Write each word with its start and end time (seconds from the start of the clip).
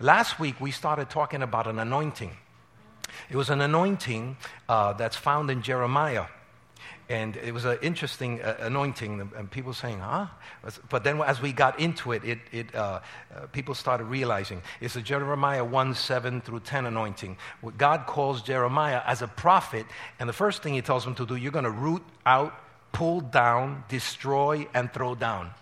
Last 0.00 0.40
week, 0.40 0.60
we 0.60 0.72
started 0.72 1.08
talking 1.08 1.40
about 1.40 1.68
an 1.68 1.78
anointing. 1.78 2.32
It 3.30 3.36
was 3.36 3.48
an 3.48 3.60
anointing 3.60 4.36
uh, 4.68 4.94
that's 4.94 5.14
found 5.14 5.52
in 5.52 5.62
Jeremiah. 5.62 6.24
And 7.08 7.36
it 7.36 7.54
was 7.54 7.64
an 7.64 7.78
interesting 7.80 8.42
uh, 8.42 8.56
anointing, 8.58 9.30
and 9.36 9.48
people 9.48 9.72
saying, 9.72 10.00
huh? 10.00 10.26
But 10.90 11.04
then 11.04 11.20
as 11.20 11.40
we 11.40 11.52
got 11.52 11.78
into 11.78 12.10
it, 12.10 12.24
it, 12.24 12.38
it 12.50 12.74
uh, 12.74 13.02
uh 13.32 13.46
people 13.52 13.72
started 13.76 14.06
realizing 14.06 14.62
it's 14.80 14.96
a 14.96 15.00
Jeremiah 15.00 15.64
1 15.64 15.94
7 15.94 16.40
through 16.40 16.60
10 16.60 16.86
anointing. 16.86 17.36
God 17.78 18.06
calls 18.06 18.42
Jeremiah 18.42 19.00
as 19.06 19.22
a 19.22 19.28
prophet, 19.28 19.86
and 20.18 20.28
the 20.28 20.32
first 20.32 20.64
thing 20.64 20.74
he 20.74 20.82
tells 20.82 21.06
him 21.06 21.14
to 21.14 21.24
do, 21.24 21.36
you're 21.36 21.52
going 21.52 21.66
to 21.66 21.70
root 21.70 22.02
out, 22.26 22.52
pull 22.92 23.20
down, 23.20 23.84
destroy, 23.88 24.66
and 24.74 24.92
throw 24.92 25.14
down. 25.14 25.52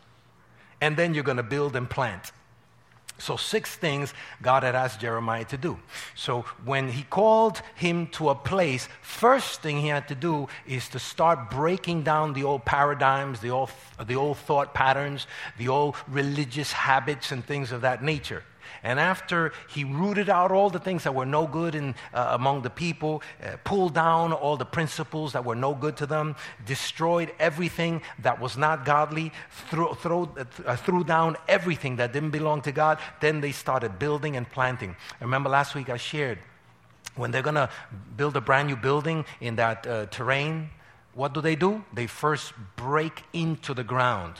And 0.80 0.96
then 0.96 1.12
you're 1.12 1.22
going 1.22 1.36
to 1.36 1.42
build 1.42 1.76
and 1.76 1.90
plant. 1.90 2.32
So, 3.22 3.36
six 3.36 3.76
things 3.76 4.12
God 4.42 4.64
had 4.64 4.74
asked 4.74 4.98
Jeremiah 4.98 5.44
to 5.44 5.56
do. 5.56 5.78
So, 6.16 6.42
when 6.64 6.88
he 6.88 7.04
called 7.04 7.62
him 7.76 8.08
to 8.18 8.30
a 8.30 8.34
place, 8.34 8.88
first 9.00 9.62
thing 9.62 9.80
he 9.80 9.86
had 9.86 10.08
to 10.08 10.16
do 10.16 10.48
is 10.66 10.88
to 10.88 10.98
start 10.98 11.48
breaking 11.48 12.02
down 12.02 12.32
the 12.32 12.42
old 12.42 12.64
paradigms, 12.64 13.38
the 13.38 13.50
old, 13.50 13.70
the 14.04 14.16
old 14.16 14.38
thought 14.38 14.74
patterns, 14.74 15.28
the 15.56 15.68
old 15.68 15.94
religious 16.08 16.72
habits, 16.72 17.30
and 17.30 17.44
things 17.44 17.70
of 17.70 17.82
that 17.82 18.02
nature. 18.02 18.42
And 18.82 18.98
after 18.98 19.52
he 19.68 19.84
rooted 19.84 20.28
out 20.28 20.50
all 20.50 20.70
the 20.70 20.78
things 20.78 21.04
that 21.04 21.14
were 21.14 21.26
no 21.26 21.46
good 21.46 21.74
in, 21.74 21.94
uh, 22.12 22.28
among 22.32 22.62
the 22.62 22.70
people, 22.70 23.22
uh, 23.42 23.56
pulled 23.64 23.94
down 23.94 24.32
all 24.32 24.56
the 24.56 24.64
principles 24.64 25.32
that 25.32 25.44
were 25.44 25.54
no 25.54 25.74
good 25.74 25.96
to 25.98 26.06
them, 26.06 26.36
destroyed 26.66 27.32
everything 27.38 28.02
that 28.20 28.40
was 28.40 28.56
not 28.56 28.84
godly, 28.84 29.32
threw, 29.68 29.94
threw, 29.94 30.28
uh, 30.66 30.76
threw 30.76 31.04
down 31.04 31.36
everything 31.48 31.96
that 31.96 32.12
didn't 32.12 32.30
belong 32.30 32.62
to 32.62 32.72
God, 32.72 32.98
then 33.20 33.40
they 33.40 33.52
started 33.52 33.98
building 33.98 34.36
and 34.36 34.48
planting. 34.50 34.96
Remember 35.20 35.48
last 35.48 35.74
week 35.74 35.88
I 35.88 35.96
shared 35.96 36.38
when 37.16 37.30
they're 37.30 37.42
going 37.42 37.56
to 37.56 37.68
build 38.16 38.36
a 38.36 38.40
brand 38.40 38.68
new 38.68 38.76
building 38.76 39.24
in 39.40 39.56
that 39.56 39.86
uh, 39.86 40.06
terrain, 40.06 40.70
what 41.14 41.34
do 41.34 41.40
they 41.40 41.56
do? 41.56 41.84
They 41.92 42.06
first 42.06 42.54
break 42.76 43.24
into 43.32 43.74
the 43.74 43.84
ground 43.84 44.36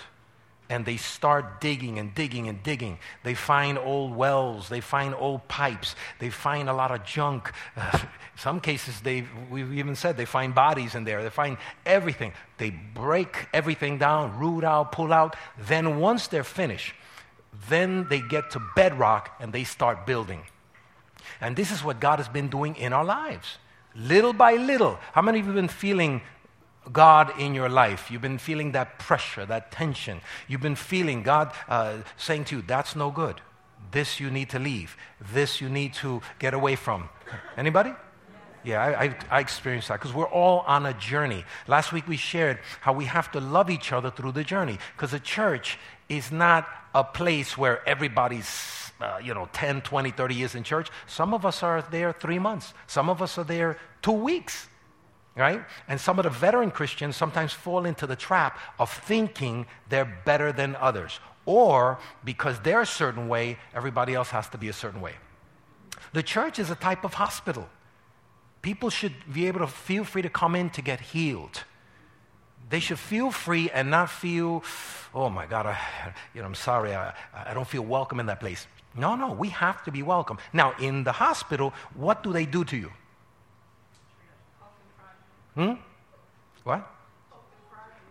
and 0.72 0.86
they 0.86 0.96
start 0.96 1.60
digging 1.60 1.98
and 1.98 2.14
digging 2.14 2.48
and 2.48 2.62
digging. 2.62 2.98
They 3.24 3.34
find 3.34 3.76
old 3.76 4.16
wells, 4.16 4.70
they 4.70 4.80
find 4.80 5.14
old 5.14 5.46
pipes, 5.46 5.94
they 6.18 6.30
find 6.30 6.66
a 6.66 6.72
lot 6.72 6.90
of 6.90 7.04
junk. 7.04 7.52
Some 8.36 8.58
cases, 8.58 9.02
they, 9.02 9.26
we've 9.50 9.70
even 9.74 9.94
said 9.94 10.16
they 10.16 10.24
find 10.24 10.54
bodies 10.54 10.94
in 10.94 11.04
there, 11.04 11.22
they 11.22 11.28
find 11.28 11.58
everything. 11.84 12.32
They 12.56 12.70
break 12.70 13.48
everything 13.52 13.98
down, 13.98 14.38
root 14.38 14.64
out, 14.64 14.92
pull 14.92 15.12
out. 15.12 15.36
Then, 15.58 16.00
once 16.00 16.28
they're 16.28 16.42
finished, 16.42 16.94
then 17.68 18.08
they 18.08 18.22
get 18.22 18.52
to 18.52 18.62
bedrock 18.74 19.36
and 19.40 19.52
they 19.52 19.64
start 19.64 20.06
building. 20.06 20.40
And 21.38 21.54
this 21.54 21.70
is 21.70 21.84
what 21.84 22.00
God 22.00 22.18
has 22.18 22.28
been 22.28 22.48
doing 22.48 22.76
in 22.76 22.94
our 22.94 23.04
lives. 23.04 23.58
Little 23.94 24.32
by 24.32 24.54
little. 24.54 24.98
How 25.12 25.20
many 25.20 25.40
of 25.40 25.44
you 25.44 25.52
have 25.52 25.60
been 25.60 25.68
feeling 25.68 26.22
God 26.90 27.38
in 27.38 27.54
your 27.54 27.68
life. 27.68 28.10
You've 28.10 28.22
been 28.22 28.38
feeling 28.38 28.72
that 28.72 28.98
pressure, 28.98 29.46
that 29.46 29.70
tension. 29.70 30.20
You've 30.48 30.60
been 30.60 30.76
feeling 30.76 31.22
God 31.22 31.52
uh, 31.68 31.98
saying 32.16 32.46
to 32.46 32.56
you, 32.56 32.62
that's 32.62 32.96
no 32.96 33.10
good. 33.10 33.40
This 33.92 34.20
you 34.20 34.30
need 34.30 34.50
to 34.50 34.58
leave. 34.58 34.96
This 35.32 35.60
you 35.60 35.68
need 35.68 35.94
to 35.94 36.22
get 36.38 36.54
away 36.54 36.76
from. 36.76 37.08
Anybody? 37.56 37.92
Yeah, 38.64 38.80
I, 38.80 39.04
I, 39.04 39.16
I 39.30 39.40
experienced 39.40 39.88
that 39.88 39.98
because 39.98 40.14
we're 40.14 40.28
all 40.28 40.60
on 40.60 40.86
a 40.86 40.94
journey. 40.94 41.44
Last 41.66 41.92
week 41.92 42.06
we 42.06 42.16
shared 42.16 42.58
how 42.80 42.92
we 42.92 43.06
have 43.06 43.30
to 43.32 43.40
love 43.40 43.70
each 43.70 43.92
other 43.92 44.10
through 44.10 44.32
the 44.32 44.44
journey 44.44 44.78
because 44.96 45.10
the 45.10 45.20
church 45.20 45.78
is 46.08 46.30
not 46.30 46.68
a 46.94 47.02
place 47.02 47.58
where 47.58 47.86
everybody's, 47.88 48.92
uh, 49.00 49.18
you 49.22 49.34
know, 49.34 49.48
10, 49.52 49.80
20, 49.82 50.10
30 50.12 50.34
years 50.34 50.54
in 50.54 50.62
church. 50.62 50.90
Some 51.06 51.34
of 51.34 51.44
us 51.44 51.62
are 51.62 51.82
there 51.90 52.12
three 52.12 52.38
months, 52.38 52.72
some 52.86 53.08
of 53.08 53.20
us 53.20 53.36
are 53.36 53.44
there 53.44 53.78
two 54.00 54.12
weeks 54.12 54.68
right? 55.36 55.64
And 55.88 56.00
some 56.00 56.18
of 56.18 56.24
the 56.24 56.30
veteran 56.30 56.70
Christians 56.70 57.16
sometimes 57.16 57.52
fall 57.52 57.84
into 57.84 58.06
the 58.06 58.16
trap 58.16 58.58
of 58.78 58.90
thinking 58.90 59.66
they're 59.88 60.22
better 60.24 60.52
than 60.52 60.76
others, 60.76 61.20
or 61.46 61.98
because 62.24 62.60
they're 62.60 62.82
a 62.82 62.86
certain 62.86 63.28
way, 63.28 63.58
everybody 63.74 64.14
else 64.14 64.30
has 64.30 64.48
to 64.50 64.58
be 64.58 64.68
a 64.68 64.72
certain 64.72 65.00
way. 65.00 65.14
The 66.12 66.22
church 66.22 66.58
is 66.58 66.70
a 66.70 66.74
type 66.74 67.04
of 67.04 67.14
hospital. 67.14 67.68
People 68.60 68.90
should 68.90 69.14
be 69.32 69.46
able 69.46 69.60
to 69.60 69.66
feel 69.66 70.04
free 70.04 70.22
to 70.22 70.28
come 70.28 70.54
in 70.54 70.70
to 70.70 70.82
get 70.82 71.00
healed. 71.00 71.64
They 72.70 72.80
should 72.80 72.98
feel 72.98 73.30
free 73.30 73.70
and 73.70 73.90
not 73.90 74.08
feel, 74.08 74.62
oh 75.14 75.28
my 75.28 75.46
God, 75.46 75.66
I, 75.66 75.78
you 76.32 76.40
know, 76.40 76.46
I'm 76.46 76.54
sorry, 76.54 76.94
I, 76.94 77.12
I 77.34 77.54
don't 77.54 77.66
feel 77.66 77.82
welcome 77.82 78.20
in 78.20 78.26
that 78.26 78.40
place. 78.40 78.66
No, 78.94 79.16
no, 79.16 79.32
we 79.32 79.48
have 79.48 79.82
to 79.84 79.90
be 79.90 80.02
welcome. 80.02 80.38
Now, 80.52 80.74
in 80.78 81.04
the 81.04 81.12
hospital, 81.12 81.72
what 81.94 82.22
do 82.22 82.32
they 82.32 82.46
do 82.46 82.64
to 82.64 82.76
you? 82.76 82.92
Hmm? 85.54 85.72
What? 86.64 86.88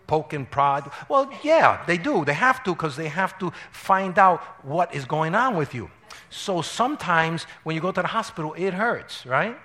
Poke 0.06 0.32
and 0.32 0.50
prod. 0.50 0.90
Well, 1.08 1.30
yeah, 1.42 1.82
they 1.86 1.96
do. 1.96 2.24
They 2.24 2.34
have 2.34 2.62
to 2.64 2.74
because 2.74 2.96
they 2.96 3.08
have 3.08 3.38
to 3.38 3.52
find 3.70 4.18
out 4.18 4.42
what 4.64 4.94
is 4.94 5.04
going 5.04 5.34
on 5.34 5.56
with 5.56 5.74
you. 5.74 5.90
So 6.28 6.62
sometimes 6.62 7.46
when 7.62 7.74
you 7.74 7.80
go 7.80 7.92
to 7.92 8.02
the 8.02 8.08
hospital, 8.08 8.54
it 8.54 8.74
hurts, 8.74 9.24
right? 9.24 9.56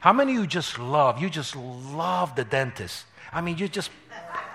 How 0.00 0.12
many 0.12 0.32
of 0.32 0.38
you 0.40 0.46
just 0.46 0.78
love, 0.78 1.20
you 1.20 1.30
just 1.30 1.54
love 1.56 2.34
the 2.34 2.44
dentist? 2.44 3.06
I 3.32 3.40
mean, 3.40 3.58
you 3.58 3.68
just 3.68 3.90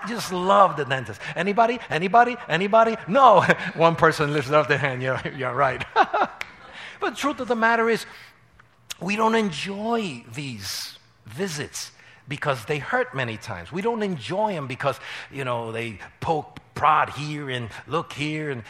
just 0.08 0.32
love 0.32 0.76
the 0.76 0.84
dentist. 0.84 1.20
Anybody? 1.36 1.78
Anybody? 1.88 2.36
Anybody? 2.48 2.96
No. 3.06 3.40
One 3.76 3.94
person 3.96 4.32
lifted 4.32 4.54
up 4.54 4.68
their 4.68 4.78
hand. 4.78 5.02
Yeah, 5.02 5.26
you're 5.36 5.54
right. 5.54 5.84
but 5.94 7.10
the 7.10 7.16
truth 7.16 7.40
of 7.40 7.48
the 7.48 7.56
matter 7.56 7.88
is, 7.88 8.04
we 9.00 9.16
don't 9.16 9.34
enjoy 9.34 10.24
these 10.34 10.98
visits 11.26 11.92
because 12.28 12.64
they 12.64 12.78
hurt 12.78 13.14
many 13.14 13.36
times. 13.36 13.72
We 13.72 13.82
don't 13.82 14.02
enjoy 14.02 14.52
them 14.52 14.66
because, 14.66 14.98
you 15.30 15.44
know, 15.44 15.72
they 15.72 15.98
poke, 16.20 16.58
prod 16.74 17.10
here 17.10 17.50
and 17.50 17.68
look 17.86 18.12
here. 18.12 18.50
And, 18.50 18.62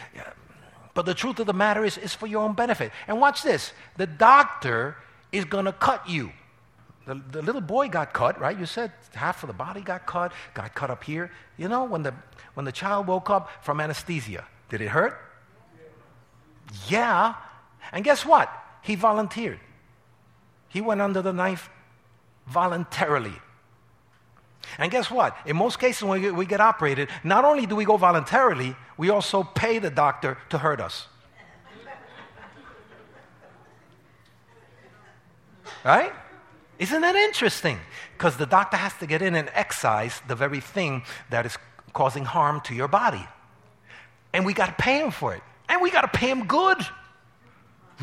but 0.94 1.06
the 1.06 1.14
truth 1.14 1.38
of 1.38 1.46
the 1.46 1.52
matter 1.52 1.84
is, 1.84 1.96
it's 1.96 2.14
for 2.14 2.26
your 2.26 2.42
own 2.42 2.54
benefit. 2.54 2.92
And 3.06 3.20
watch 3.20 3.42
this 3.42 3.72
the 3.96 4.06
doctor 4.06 4.96
is 5.30 5.44
going 5.44 5.64
to 5.66 5.72
cut 5.72 6.08
you. 6.08 6.32
The, 7.06 7.20
the, 7.32 7.42
little 7.42 7.60
boy 7.60 7.88
got 7.88 8.12
cut, 8.12 8.40
right? 8.40 8.56
You 8.56 8.66
said 8.66 8.92
half 9.14 9.42
of 9.42 9.48
the 9.48 9.54
body 9.54 9.80
got 9.80 10.06
cut, 10.06 10.32
got 10.54 10.72
cut 10.74 10.90
up 10.90 11.02
here. 11.02 11.32
You 11.56 11.68
know, 11.68 11.84
when 11.84 12.02
the, 12.02 12.14
when 12.54 12.64
the 12.64 12.72
child 12.72 13.08
woke 13.08 13.28
up 13.28 13.50
from 13.62 13.80
anesthesia, 13.80 14.44
did 14.68 14.80
it 14.80 14.88
hurt? 14.88 15.18
Yeah. 16.88 17.34
And 17.90 18.04
guess 18.04 18.24
what? 18.24 18.50
He 18.82 18.94
volunteered. 18.94 19.58
He 20.68 20.80
went 20.80 21.00
under 21.00 21.22
the 21.22 21.32
knife 21.32 21.68
voluntarily. 22.46 23.34
And 24.78 24.90
guess 24.90 25.10
what? 25.10 25.36
In 25.46 25.56
most 25.56 25.78
cases, 25.78 26.02
when 26.02 26.36
we 26.36 26.46
get, 26.46 26.60
operated, 26.60 27.08
not 27.24 27.44
only 27.44 27.66
do 27.66 27.76
we 27.76 27.84
go 27.84 27.96
voluntarily, 27.96 28.76
we 28.96 29.10
also 29.10 29.42
pay 29.42 29.78
the 29.78 29.90
doctor 29.90 30.38
to 30.50 30.58
hurt 30.58 30.80
us. 30.80 31.08
right? 35.84 36.12
Isn't 36.78 37.00
that 37.00 37.16
interesting? 37.16 37.78
Because 38.16 38.36
the 38.36 38.46
doctor 38.46 38.76
has 38.76 38.94
to 38.94 39.06
get 39.06 39.22
in 39.22 39.34
and 39.34 39.50
excise 39.54 40.20
the 40.26 40.34
very 40.34 40.60
thing 40.60 41.02
that 41.30 41.44
is 41.46 41.56
causing 41.92 42.24
harm 42.24 42.60
to 42.62 42.74
your 42.74 42.88
body. 42.88 43.26
And 44.32 44.46
we 44.46 44.54
got 44.54 44.66
to 44.66 44.82
pay 44.82 45.00
him 45.00 45.10
for 45.10 45.34
it. 45.34 45.42
And 45.68 45.82
we 45.82 45.90
got 45.90 46.02
to 46.02 46.18
pay 46.18 46.30
him 46.30 46.46
good, 46.46 46.78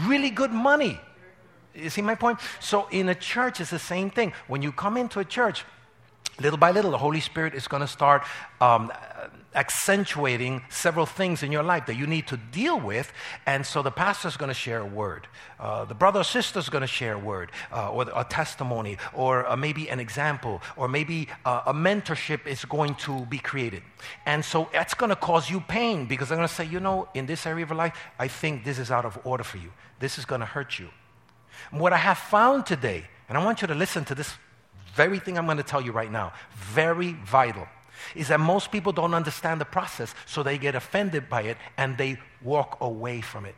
really 0.05 0.29
good 0.29 0.51
money. 0.51 0.99
You 1.75 1.89
see 1.89 2.01
my 2.01 2.15
point? 2.15 2.39
So 2.59 2.87
in 2.91 3.09
a 3.09 3.15
church, 3.15 3.61
it's 3.61 3.69
the 3.69 3.79
same 3.79 4.09
thing. 4.09 4.33
When 4.47 4.61
you 4.61 4.71
come 4.71 4.97
into 4.97 5.19
a 5.19 5.25
church, 5.25 5.65
little 6.39 6.57
by 6.57 6.71
little, 6.71 6.91
the 6.91 6.97
Holy 6.97 7.19
Spirit 7.19 7.53
is 7.53 7.67
going 7.67 7.81
to 7.81 7.87
start 7.87 8.23
um, 8.61 8.91
accentuating 9.55 10.61
several 10.69 11.05
things 11.05 11.43
in 11.43 11.51
your 11.51 11.63
life 11.63 11.85
that 11.87 11.95
you 11.95 12.05
need 12.05 12.27
to 12.27 12.37
deal 12.37 12.79
with. 12.79 13.11
And 13.45 13.65
so 13.65 13.81
the 13.81 13.91
pastor 13.91 14.27
is 14.27 14.37
going 14.37 14.49
to 14.49 14.53
share 14.53 14.79
a 14.79 14.85
word, 14.85 15.27
uh, 15.59 15.85
the 15.85 15.95
brother 15.95 16.21
or 16.21 16.23
sister 16.23 16.59
is 16.59 16.69
going 16.69 16.81
to 16.81 16.87
share 16.87 17.13
a 17.13 17.19
word, 17.19 17.51
uh, 17.71 17.91
or 17.91 18.05
a 18.15 18.23
testimony, 18.23 18.97
or 19.13 19.47
uh, 19.47 19.55
maybe 19.55 19.89
an 19.89 19.99
example, 19.99 20.61
or 20.77 20.87
maybe 20.87 21.27
uh, 21.45 21.61
a 21.65 21.73
mentorship 21.73 22.45
is 22.45 22.63
going 22.65 22.95
to 22.95 23.25
be 23.25 23.39
created. 23.39 23.83
And 24.25 24.43
so 24.45 24.69
that's 24.71 24.93
going 24.93 25.09
to 25.09 25.15
cause 25.15 25.49
you 25.49 25.61
pain 25.61 26.05
because 26.05 26.29
they're 26.29 26.37
going 26.37 26.47
to 26.47 26.53
say, 26.53 26.65
you 26.65 26.79
know, 26.79 27.09
in 27.13 27.25
this 27.25 27.45
area 27.45 27.65
of 27.65 27.71
life, 27.71 27.95
I 28.17 28.27
think 28.27 28.63
this 28.63 28.79
is 28.79 28.91
out 28.91 29.05
of 29.05 29.19
order 29.23 29.43
for 29.43 29.57
you. 29.57 29.71
This 29.99 30.17
is 30.17 30.25
going 30.25 30.41
to 30.41 30.47
hurt 30.47 30.79
you. 30.79 30.89
What 31.71 31.93
I 31.93 31.97
have 31.97 32.17
found 32.17 32.65
today, 32.65 33.05
and 33.27 33.37
I 33.37 33.43
want 33.43 33.61
you 33.61 33.67
to 33.67 33.75
listen 33.75 34.05
to 34.05 34.15
this 34.15 34.33
very 34.95 35.19
thing 35.19 35.37
I'm 35.37 35.45
going 35.45 35.57
to 35.57 35.63
tell 35.63 35.81
you 35.81 35.91
right 35.91 36.11
now, 36.11 36.33
very 36.55 37.13
vital, 37.13 37.67
is 38.15 38.29
that 38.29 38.39
most 38.39 38.71
people 38.71 38.91
don't 38.91 39.13
understand 39.13 39.61
the 39.61 39.65
process, 39.65 40.13
so 40.25 40.43
they 40.43 40.57
get 40.57 40.75
offended 40.75 41.29
by 41.29 41.43
it 41.43 41.57
and 41.77 41.97
they 41.97 42.17
walk 42.41 42.77
away 42.81 43.21
from 43.21 43.45
it. 43.45 43.55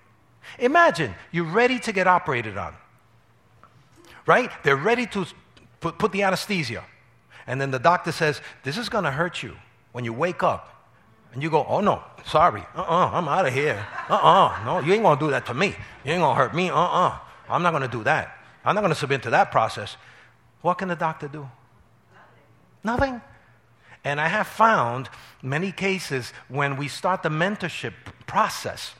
Imagine 0.60 1.14
you're 1.32 1.46
ready 1.46 1.80
to 1.80 1.92
get 1.92 2.08
operated 2.08 2.58
on, 2.58 2.76
right? 4.26 4.52
They're 4.64 4.76
ready 4.76 5.06
to 5.08 5.26
put, 5.80 5.98
put 5.98 6.12
the 6.12 6.24
anesthesia. 6.24 6.84
And 7.48 7.60
then 7.60 7.72
the 7.72 7.80
doctor 7.80 8.12
says, 8.12 8.42
This 8.64 8.78
is 8.78 8.90
going 8.90 9.04
to 9.04 9.12
hurt 9.12 9.44
you 9.44 9.56
when 9.92 10.06
you 10.06 10.14
wake 10.14 10.44
up. 10.44 10.72
And 11.34 11.42
you 11.42 11.50
go, 11.50 11.66
oh 11.68 11.80
no, 11.80 12.04
sorry. 12.26 12.64
Uh-uh, 12.76 13.12
I'm 13.14 13.28
out 13.28 13.46
of 13.46 13.54
here. 13.54 13.86
Uh-uh, 14.10 14.66
no, 14.66 14.80
you 14.80 14.94
ain't 14.94 15.04
gonna 15.04 15.20
do 15.20 15.30
that 15.30 15.46
to 15.46 15.54
me. 15.54 15.68
You 16.04 16.12
ain't 16.12 16.22
gonna 16.22 16.36
hurt 16.36 16.54
me. 16.54 16.70
Uh-uh. 16.70 17.18
I'm 17.52 17.64
not 17.64 17.72
gonna 17.72 17.88
do 17.88 18.04
that. 18.04 18.38
I'm 18.64 18.76
not 18.76 18.82
gonna 18.82 18.96
submit 18.96 19.24
to 19.24 19.32
that 19.32 19.52
process. 19.52 19.98
What 20.62 20.78
can 20.78 20.88
the 20.88 20.96
doctor 20.96 21.28
do? 21.28 21.50
Nothing. 22.84 23.10
Nothing. 23.10 23.22
And 24.04 24.20
I 24.20 24.28
have 24.28 24.48
found 24.48 25.10
many 25.44 25.72
cases 25.72 26.34
when 26.48 26.78
we 26.78 26.88
start 26.88 27.24
the 27.24 27.30
mentorship 27.30 27.94
process 28.26 28.96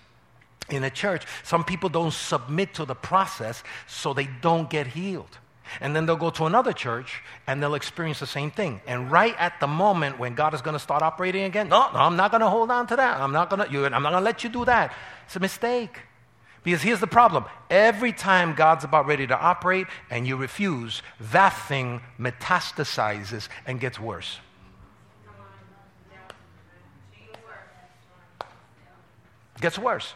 in 0.70 0.84
a 0.84 0.90
church, 0.90 1.26
some 1.44 1.64
people 1.64 1.90
don't 1.90 2.14
submit 2.14 2.74
to 2.76 2.86
the 2.86 2.96
process 2.96 3.64
so 3.88 4.14
they 4.14 4.30
don't 4.42 4.70
get 4.70 4.88
healed. 4.88 5.38
And 5.80 5.96
then 5.96 6.06
they'll 6.06 6.18
go 6.18 6.30
to 6.32 6.46
another 6.46 6.74
church 6.74 7.22
and 7.48 7.64
they'll 7.64 7.76
experience 7.76 8.20
the 8.20 8.28
same 8.28 8.52
thing. 8.52 8.82
And 8.88 9.10
right 9.10 9.36
at 9.38 9.60
the 9.60 9.68
moment 9.68 10.20
when 10.20 10.36
God 10.36 10.54
is 10.54 10.62
going 10.62 10.74
to 10.74 10.80
start 10.80 11.02
operating 11.02 11.44
again, 11.46 11.70
no, 11.70 11.90
no, 11.94 12.00
I'm 12.00 12.18
not 12.18 12.32
going 12.32 12.42
to 12.42 12.50
hold 12.50 12.70
on 12.72 12.88
to 12.88 12.96
that. 12.98 13.22
I'm 13.22 13.32
not 13.32 13.50
going 13.50 13.68
to, 13.68 13.86
I'm 13.86 14.04
not 14.04 14.12
going 14.12 14.22
to 14.22 14.26
let 14.26 14.44
you 14.44 14.50
do 14.50 14.66
that. 14.66 14.94
It's 15.26 15.36
a 15.36 15.40
mistake. 15.40 15.98
Because 16.64 16.82
here's 16.82 17.00
the 17.00 17.08
problem 17.08 17.46
every 17.70 18.14
time 18.14 18.54
God's 18.54 18.84
about 18.84 19.08
ready 19.08 19.26
to 19.28 19.38
operate 19.38 19.88
and 20.10 20.28
you 20.28 20.36
refuse, 20.36 21.02
that 21.20 21.52
thing 21.68 22.02
metastasizes 22.20 23.48
and 23.66 23.80
gets 23.80 24.00
worse. 24.00 24.40
Gets 29.60 29.80
worse. 29.80 30.14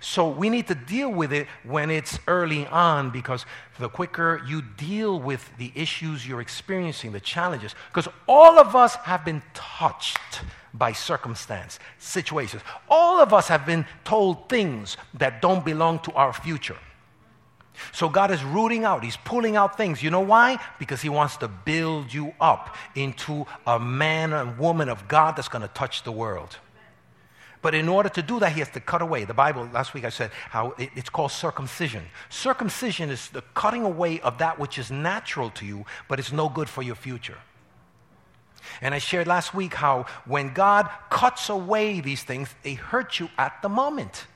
So 0.00 0.28
we 0.28 0.48
need 0.48 0.68
to 0.68 0.74
deal 0.74 1.10
with 1.10 1.32
it 1.32 1.48
when 1.64 1.90
it's 1.90 2.18
early 2.28 2.66
on 2.66 3.10
because 3.10 3.44
the 3.78 3.88
quicker 3.88 4.40
you 4.46 4.62
deal 4.62 5.18
with 5.18 5.50
the 5.58 5.72
issues 5.74 6.26
you're 6.26 6.40
experiencing, 6.40 7.12
the 7.12 7.20
challenges, 7.20 7.74
because 7.88 8.08
all 8.28 8.58
of 8.58 8.76
us 8.76 8.94
have 8.96 9.24
been 9.24 9.42
touched 9.54 10.42
by 10.74 10.92
circumstance, 10.92 11.78
situations. 11.98 12.62
All 12.88 13.20
of 13.20 13.32
us 13.32 13.48
have 13.48 13.66
been 13.66 13.86
told 14.04 14.48
things 14.48 14.96
that 15.14 15.42
don't 15.42 15.64
belong 15.64 15.98
to 16.00 16.12
our 16.12 16.32
future. 16.32 16.78
So 17.92 18.08
God 18.08 18.30
is 18.30 18.42
rooting 18.42 18.84
out, 18.84 19.04
He's 19.04 19.16
pulling 19.16 19.56
out 19.56 19.76
things. 19.76 20.02
You 20.02 20.10
know 20.10 20.20
why? 20.20 20.58
Because 20.78 21.00
He 21.00 21.08
wants 21.08 21.36
to 21.38 21.48
build 21.48 22.12
you 22.12 22.34
up 22.40 22.76
into 22.94 23.46
a 23.66 23.78
man 23.78 24.32
and 24.32 24.58
woman 24.58 24.88
of 24.88 25.06
God 25.08 25.36
that's 25.36 25.48
going 25.48 25.62
to 25.62 25.68
touch 25.68 26.02
the 26.02 26.12
world. 26.12 26.56
But 27.60 27.74
in 27.74 27.88
order 27.88 28.08
to 28.10 28.22
do 28.22 28.38
that, 28.40 28.52
he 28.52 28.60
has 28.60 28.70
to 28.70 28.80
cut 28.80 29.02
away. 29.02 29.24
The 29.24 29.34
Bible, 29.34 29.68
last 29.72 29.92
week 29.92 30.04
I 30.04 30.10
said 30.10 30.30
how 30.50 30.74
it, 30.78 30.90
it's 30.94 31.10
called 31.10 31.32
circumcision. 31.32 32.04
Circumcision 32.28 33.10
is 33.10 33.28
the 33.30 33.42
cutting 33.54 33.84
away 33.84 34.20
of 34.20 34.38
that 34.38 34.58
which 34.58 34.78
is 34.78 34.90
natural 34.90 35.50
to 35.50 35.66
you, 35.66 35.84
but 36.06 36.20
it's 36.20 36.30
no 36.30 36.48
good 36.48 36.68
for 36.68 36.82
your 36.82 36.94
future. 36.94 37.38
And 38.80 38.94
I 38.94 38.98
shared 38.98 39.26
last 39.26 39.54
week 39.54 39.74
how 39.74 40.06
when 40.24 40.52
God 40.54 40.88
cuts 41.10 41.48
away 41.48 42.00
these 42.00 42.22
things, 42.22 42.54
they 42.62 42.74
hurt 42.74 43.18
you 43.18 43.28
at 43.38 43.60
the 43.62 43.68
moment. 43.68 44.26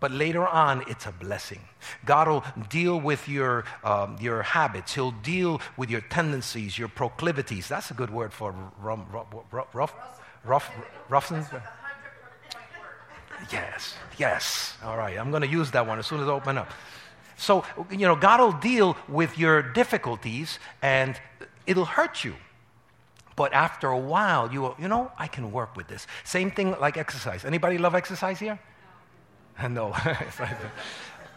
But 0.00 0.12
later 0.12 0.46
on, 0.46 0.82
it's 0.88 1.04
a 1.04 1.12
blessing. 1.12 1.60
God 2.06 2.26
will 2.26 2.44
deal 2.70 2.98
with 2.98 3.28
your, 3.28 3.64
um, 3.84 4.16
your 4.18 4.42
habits. 4.42 4.94
He'll 4.94 5.10
deal 5.10 5.60
with 5.76 5.90
your 5.90 6.00
tendencies, 6.00 6.78
your 6.78 6.88
proclivities. 6.88 7.68
That's 7.68 7.90
a 7.90 7.94
good 7.94 8.10
word 8.10 8.32
for 8.32 8.54
rough, 8.80 9.00
rough, 9.12 9.26
rough, 9.74 9.94
rough, 10.44 10.70
rough, 11.08 11.52
Yes, 13.52 13.94
yes. 14.18 14.76
All 14.82 14.96
right, 14.96 15.18
I'm 15.18 15.30
going 15.30 15.42
to 15.42 15.48
use 15.48 15.70
that 15.72 15.86
one 15.86 15.98
as 15.98 16.06
soon 16.06 16.20
as 16.20 16.28
I 16.28 16.32
open 16.32 16.56
up. 16.56 16.70
So, 17.36 17.64
you 17.90 18.06
know, 18.06 18.16
God 18.16 18.40
will 18.40 18.52
deal 18.52 18.96
with 19.08 19.38
your 19.38 19.62
difficulties 19.62 20.58
and 20.82 21.18
it'll 21.66 21.86
hurt 21.86 22.22
you. 22.24 22.34
But 23.40 23.54
after 23.54 23.88
a 23.88 23.96
while, 23.98 24.52
you 24.52 24.60
will, 24.60 24.76
you 24.78 24.86
know, 24.86 25.10
I 25.16 25.26
can 25.26 25.50
work 25.50 25.74
with 25.74 25.88
this. 25.88 26.06
Same 26.24 26.50
thing 26.50 26.78
like 26.78 26.98
exercise. 26.98 27.46
Anybody 27.46 27.78
love 27.78 27.94
exercise 27.94 28.38
here? 28.38 28.58
No. 29.70 29.96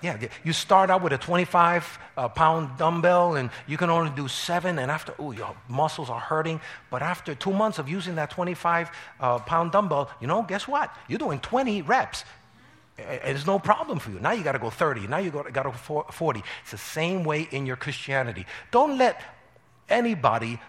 Yeah, 0.02 0.18
you 0.44 0.52
start 0.52 0.90
out 0.90 1.02
with 1.02 1.14
a 1.14 1.18
25 1.18 2.00
uh, 2.18 2.28
pound 2.28 2.78
dumbbell 2.78 3.38
and 3.38 3.50
you 3.68 3.78
can 3.78 3.90
only 3.90 4.12
do 4.12 4.28
seven, 4.28 4.78
and 4.80 4.92
after, 4.92 5.14
oh, 5.18 5.32
your 5.32 5.56
muscles 5.70 6.10
are 6.10 6.20
hurting. 6.20 6.60
But 6.92 7.02
after 7.02 7.36
two 7.36 7.54
months 7.54 7.80
of 7.80 7.88
using 7.88 8.16
that 8.16 8.30
25 8.30 8.92
uh, 9.22 9.40
pound 9.40 9.72
dumbbell, 9.72 10.10
you 10.20 10.28
know, 10.28 10.42
guess 10.42 10.68
what? 10.68 10.94
You're 11.08 11.20
doing 11.20 11.40
20 11.40 11.84
reps. 11.84 12.26
It's 12.98 13.46
no 13.48 13.60
problem 13.60 14.00
for 14.00 14.12
you. 14.12 14.20
Now 14.20 14.34
you 14.34 14.44
got 14.44 14.52
to 14.52 14.60
go 14.60 14.70
30. 14.70 15.08
Now 15.08 15.20
you 15.20 15.32
got 15.32 15.46
to 15.46 15.72
go 15.72 16.06
40. 16.12 16.44
It's 16.64 16.72
the 16.72 16.78
same 16.78 17.24
way 17.24 17.48
in 17.52 17.66
your 17.66 17.78
Christianity. 17.78 18.46
Don't 18.72 18.98
let 18.98 19.22
anybody 19.88 20.60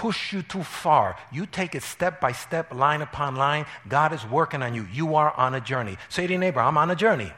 push 0.00 0.32
you 0.32 0.40
too 0.40 0.62
far. 0.62 1.14
You 1.30 1.44
take 1.44 1.74
it 1.74 1.82
step 1.82 2.22
by 2.22 2.32
step, 2.32 2.72
line 2.74 3.02
upon 3.02 3.36
line. 3.36 3.66
God 3.86 4.14
is 4.14 4.24
working 4.24 4.62
on 4.62 4.74
you. 4.74 4.86
You 4.90 5.14
are 5.16 5.30
on 5.36 5.54
a 5.54 5.60
journey. 5.60 5.98
Say 6.08 6.26
to 6.26 6.32
your 6.32 6.40
neighbor, 6.40 6.60
I'm 6.60 6.78
on 6.78 6.90
a 6.90 6.96
journey. 6.96 7.30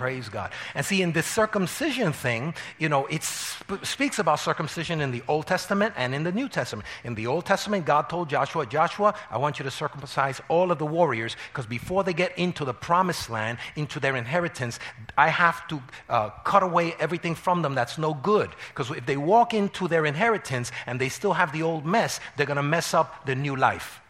Praise 0.00 0.30
God. 0.30 0.50
And 0.74 0.86
see, 0.86 1.02
in 1.02 1.12
this 1.12 1.26
circumcision 1.26 2.14
thing, 2.14 2.54
you 2.78 2.88
know, 2.88 3.04
it 3.08 3.22
sp- 3.22 3.84
speaks 3.84 4.18
about 4.18 4.40
circumcision 4.40 5.02
in 5.02 5.10
the 5.10 5.22
Old 5.28 5.46
Testament 5.46 5.92
and 5.94 6.14
in 6.14 6.22
the 6.22 6.32
New 6.32 6.48
Testament. 6.48 6.88
In 7.04 7.14
the 7.14 7.26
Old 7.26 7.44
Testament, 7.44 7.84
God 7.84 8.08
told 8.08 8.30
Joshua, 8.30 8.64
Joshua, 8.64 9.14
I 9.30 9.36
want 9.36 9.58
you 9.58 9.62
to 9.64 9.70
circumcise 9.70 10.40
all 10.48 10.72
of 10.72 10.78
the 10.78 10.86
warriors 10.86 11.36
because 11.52 11.66
before 11.66 12.02
they 12.02 12.14
get 12.14 12.32
into 12.38 12.64
the 12.64 12.72
promised 12.72 13.28
land, 13.28 13.58
into 13.76 14.00
their 14.00 14.16
inheritance, 14.16 14.78
I 15.18 15.28
have 15.28 15.68
to 15.68 15.82
uh, 16.08 16.30
cut 16.44 16.62
away 16.62 16.94
everything 16.98 17.34
from 17.34 17.60
them 17.60 17.74
that's 17.74 17.98
no 17.98 18.14
good. 18.14 18.48
Because 18.70 18.90
if 18.96 19.04
they 19.04 19.18
walk 19.18 19.52
into 19.52 19.86
their 19.86 20.06
inheritance 20.06 20.72
and 20.86 20.98
they 20.98 21.10
still 21.10 21.34
have 21.34 21.52
the 21.52 21.62
old 21.62 21.84
mess, 21.84 22.20
they're 22.38 22.46
going 22.46 22.56
to 22.56 22.62
mess 22.62 22.94
up 22.94 23.26
the 23.26 23.34
new 23.34 23.54
life. 23.54 24.00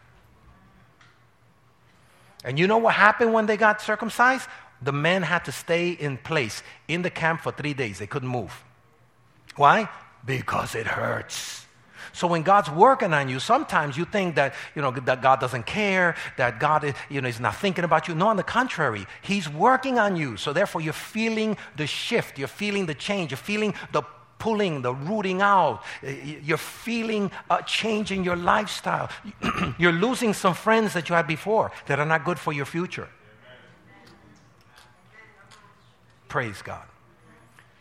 And 2.45 2.57
you 2.57 2.65
know 2.65 2.77
what 2.77 2.95
happened 2.95 3.33
when 3.33 3.45
they 3.45 3.57
got 3.57 3.81
circumcised? 3.81 4.47
The 4.81 4.91
men 4.91 5.21
had 5.21 5.45
to 5.45 5.51
stay 5.51 5.91
in 5.91 6.17
place 6.17 6.63
in 6.87 7.01
the 7.01 7.09
camp 7.09 7.41
for 7.41 7.51
three 7.51 7.73
days. 7.73 7.99
They 7.99 8.07
couldn't 8.07 8.29
move. 8.29 8.63
Why? 9.55 9.89
Because 10.25 10.75
it 10.75 10.87
hurts. 10.87 11.65
So 12.13 12.27
when 12.27 12.43
God's 12.43 12.69
working 12.69 13.13
on 13.13 13.29
you, 13.29 13.39
sometimes 13.39 13.97
you 13.97 14.05
think 14.05 14.35
that, 14.35 14.53
you 14.75 14.81
know, 14.81 14.91
that 14.91 15.21
God 15.21 15.39
doesn't 15.39 15.65
care, 15.65 16.15
that 16.37 16.59
God 16.59 16.83
is, 16.83 16.93
you 17.09 17.21
know, 17.21 17.29
is 17.29 17.39
not 17.39 17.55
thinking 17.55 17.83
about 17.83 18.07
you. 18.07 18.15
No, 18.15 18.27
on 18.27 18.37
the 18.37 18.43
contrary, 18.43 19.05
He's 19.21 19.47
working 19.47 19.97
on 19.97 20.15
you. 20.15 20.35
So 20.37 20.51
therefore, 20.51 20.81
you're 20.81 20.93
feeling 20.93 21.57
the 21.77 21.87
shift, 21.87 22.37
you're 22.37 22.47
feeling 22.47 22.85
the 22.85 22.95
change, 22.95 23.31
you're 23.31 23.37
feeling 23.37 23.73
the 23.93 24.03
pulling, 24.39 24.81
the 24.81 24.93
rooting 24.93 25.41
out. 25.41 25.83
Eh, 26.03 26.39
you're 26.43 26.57
feeling 26.57 27.31
a 27.49 27.63
change 27.63 28.11
in 28.11 28.23
your 28.23 28.35
lifestyle. 28.35 29.09
you're 29.77 29.91
losing 29.91 30.33
some 30.33 30.55
friends 30.55 30.93
that 30.93 31.07
you 31.07 31.15
had 31.15 31.27
before 31.27 31.71
that 31.85 31.99
are 31.99 32.05
not 32.05 32.25
good 32.25 32.39
for 32.39 32.51
your 32.51 32.65
future. 32.65 33.07
Praise 36.31 36.61
God. 36.61 36.85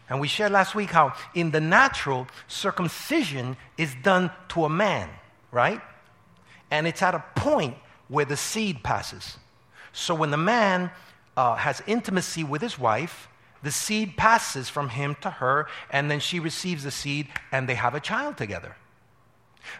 And 0.08 0.18
we 0.18 0.26
shared 0.26 0.50
last 0.50 0.74
week 0.74 0.90
how 0.90 1.14
in 1.36 1.52
the 1.52 1.60
natural, 1.60 2.26
circumcision 2.48 3.56
is 3.78 3.94
done 4.02 4.32
to 4.48 4.64
a 4.64 4.68
man, 4.68 5.08
right? 5.52 5.80
And 6.68 6.84
it's 6.88 7.00
at 7.00 7.14
a 7.14 7.22
point 7.36 7.76
where 8.08 8.24
the 8.24 8.36
seed 8.36 8.82
passes. 8.82 9.36
So 9.92 10.16
when 10.16 10.32
the 10.32 10.36
man 10.36 10.90
uh, 11.36 11.54
has 11.54 11.80
intimacy 11.86 12.42
with 12.42 12.60
his 12.60 12.76
wife, 12.76 13.28
the 13.62 13.70
seed 13.70 14.16
passes 14.16 14.68
from 14.68 14.88
him 14.88 15.16
to 15.20 15.30
her, 15.30 15.68
and 15.92 16.10
then 16.10 16.18
she 16.18 16.40
receives 16.40 16.82
the 16.82 16.90
seed, 16.90 17.28
and 17.52 17.68
they 17.68 17.76
have 17.76 17.94
a 17.94 18.00
child 18.00 18.36
together. 18.36 18.74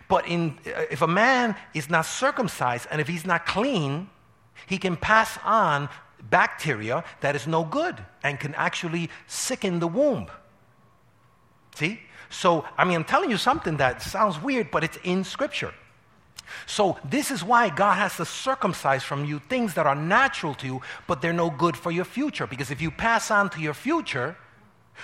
But 0.07 0.29
in, 0.29 0.61
uh, 0.65 0.83
if 0.93 1.03
a 1.03 1.09
man 1.09 1.57
is 1.75 1.91
not 1.91 2.07
circumcised 2.07 2.87
and 2.93 3.00
if 3.00 3.09
he's 3.09 3.27
not 3.27 3.47
clean, 3.47 4.11
he 4.69 4.79
can 4.79 4.97
pass 4.97 5.41
on 5.45 5.89
bacteria 6.29 7.05
that 7.21 7.35
is 7.37 7.47
no 7.47 7.65
good 7.65 7.97
and 8.23 8.39
can 8.39 8.55
actually 8.55 9.11
sicken 9.27 9.81
the 9.81 9.89
womb. 9.89 10.27
See? 11.75 12.00
So, 12.29 12.65
I 12.79 12.85
mean, 12.85 12.97
I'm 12.97 13.05
telling 13.05 13.31
you 13.31 13.37
something 13.37 13.77
that 13.79 14.03
sounds 14.03 14.41
weird, 14.41 14.71
but 14.71 14.85
it's 14.85 14.99
in 15.03 15.25
Scripture. 15.25 15.75
So, 16.67 16.99
this 17.05 17.31
is 17.31 17.45
why 17.45 17.71
God 17.71 17.95
has 17.95 18.17
to 18.17 18.25
circumcise 18.25 19.03
from 19.03 19.25
you 19.25 19.41
things 19.49 19.75
that 19.75 19.87
are 19.87 19.95
natural 19.95 20.55
to 20.55 20.67
you, 20.67 20.83
but 21.07 21.23
they're 21.23 21.33
no 21.33 21.50
good 21.50 21.77
for 21.77 21.91
your 21.91 22.05
future. 22.05 22.47
Because 22.47 22.71
if 22.71 22.81
you 22.81 22.91
pass 22.91 23.31
on 23.31 23.50
to 23.50 23.61
your 23.61 23.75
future 23.75 24.37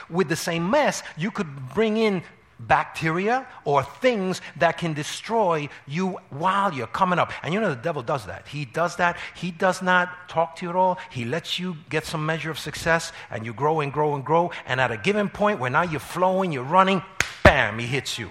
with 0.09 0.29
the 0.29 0.37
same 0.37 0.71
mess, 0.71 1.03
you 1.17 1.31
could 1.31 1.49
bring 1.75 1.97
in 1.97 2.23
bacteria 2.59 3.47
or 3.65 3.83
things 3.83 4.41
that 4.57 4.79
can 4.79 4.95
destroy 4.95 5.69
you 5.87 6.19
while 6.31 6.73
you're 6.73 6.87
coming 6.87 7.19
up. 7.19 7.33
And 7.43 7.53
you 7.53 7.61
know, 7.61 7.71
the 7.71 7.77
devil 7.77 8.03
does 8.03 8.27
that. 8.27 8.49
He 8.49 8.65
does 8.65 8.97
that. 8.97 9.17
He 9.35 9.51
does 9.51 9.83
not 9.83 10.29
talk 10.29 10.57
to 10.57 10.67
you 10.67 10.71
at 10.71 10.77
all. 10.77 10.99
He 11.11 11.25
lets 11.25 11.59
you 11.59 11.77
get 11.89 12.05
some 12.05 12.25
measure 12.25 12.51
of 12.51 12.59
success 12.59 13.13
and 13.31 13.45
you 13.45 13.53
grow 13.53 13.81
and 13.81 13.93
grow 13.93 14.15
and 14.15 14.25
grow. 14.25 14.51
And 14.67 14.81
at 14.81 14.91
a 14.91 14.97
given 14.97 15.29
point 15.29 15.61
where 15.61 15.71
now 15.71 15.83
you're 15.83 16.01
flowing, 16.01 16.53
you're 16.53 16.65
running, 16.65 17.03
bam, 17.45 17.79
he 17.79 17.87
hits 17.87 18.19
you 18.19 18.31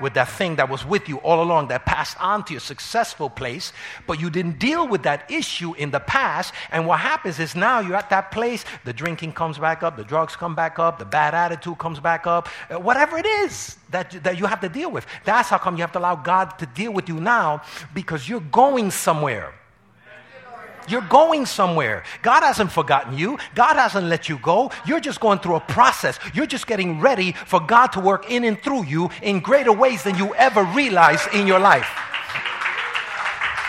with 0.00 0.14
that 0.14 0.28
thing 0.28 0.56
that 0.56 0.68
was 0.68 0.84
with 0.84 1.08
you 1.08 1.18
all 1.18 1.42
along 1.42 1.68
that 1.68 1.86
passed 1.86 2.20
on 2.20 2.44
to 2.44 2.52
your 2.52 2.60
successful 2.60 3.28
place, 3.30 3.72
but 4.06 4.20
you 4.20 4.30
didn't 4.30 4.58
deal 4.58 4.86
with 4.86 5.02
that 5.02 5.30
issue 5.30 5.74
in 5.74 5.90
the 5.90 6.00
past. 6.00 6.54
And 6.70 6.86
what 6.86 7.00
happens 7.00 7.38
is 7.38 7.54
now 7.54 7.80
you're 7.80 7.96
at 7.96 8.10
that 8.10 8.30
place, 8.30 8.64
the 8.84 8.92
drinking 8.92 9.32
comes 9.32 9.58
back 9.58 9.82
up, 9.82 9.96
the 9.96 10.04
drugs 10.04 10.36
come 10.36 10.54
back 10.54 10.78
up, 10.78 10.98
the 10.98 11.04
bad 11.04 11.34
attitude 11.34 11.78
comes 11.78 12.00
back 12.00 12.26
up, 12.26 12.48
uh, 12.70 12.78
whatever 12.78 13.18
it 13.18 13.26
is 13.26 13.76
that, 13.90 14.10
that 14.22 14.38
you 14.38 14.46
have 14.46 14.60
to 14.60 14.68
deal 14.68 14.90
with. 14.90 15.06
That's 15.24 15.48
how 15.48 15.58
come 15.58 15.76
you 15.76 15.82
have 15.82 15.92
to 15.92 15.98
allow 15.98 16.16
God 16.16 16.58
to 16.58 16.66
deal 16.66 16.92
with 16.92 17.08
you 17.08 17.20
now 17.20 17.62
because 17.94 18.28
you're 18.28 18.40
going 18.40 18.90
somewhere. 18.90 19.54
You're 20.90 21.02
going 21.02 21.46
somewhere. 21.46 22.04
God 22.22 22.42
hasn't 22.42 22.72
forgotten 22.72 23.16
you. 23.16 23.38
God 23.54 23.74
hasn't 23.74 24.06
let 24.06 24.28
you 24.28 24.38
go. 24.38 24.70
You're 24.86 25.00
just 25.00 25.20
going 25.20 25.38
through 25.38 25.56
a 25.56 25.60
process. 25.60 26.18
You're 26.34 26.46
just 26.46 26.66
getting 26.66 27.00
ready 27.00 27.32
for 27.32 27.60
God 27.60 27.88
to 27.88 28.00
work 28.00 28.30
in 28.30 28.44
and 28.44 28.60
through 28.60 28.84
you 28.84 29.10
in 29.22 29.40
greater 29.40 29.72
ways 29.72 30.02
than 30.02 30.16
you 30.16 30.34
ever 30.34 30.64
realized 30.64 31.28
in 31.32 31.46
your 31.46 31.60
life. 31.60 31.88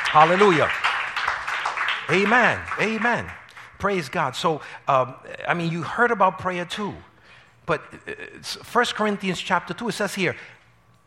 Hallelujah. 0.10 0.70
Amen. 2.10 2.60
Amen. 2.82 3.30
Praise 3.78 4.10
God. 4.10 4.36
So, 4.36 4.62
um, 4.88 5.16
I 5.48 5.54
mean, 5.54 5.72
you 5.72 5.84
heard 5.84 6.12
about 6.12 6.40
prayer 6.40 6.66
too. 6.66 6.96
But 7.66 7.82
uh, 8.08 8.14
1 8.72 8.86
Corinthians 8.96 9.40
chapter 9.40 9.76
2, 9.76 9.90
it 9.90 9.92
says 9.92 10.16
here, 10.16 10.36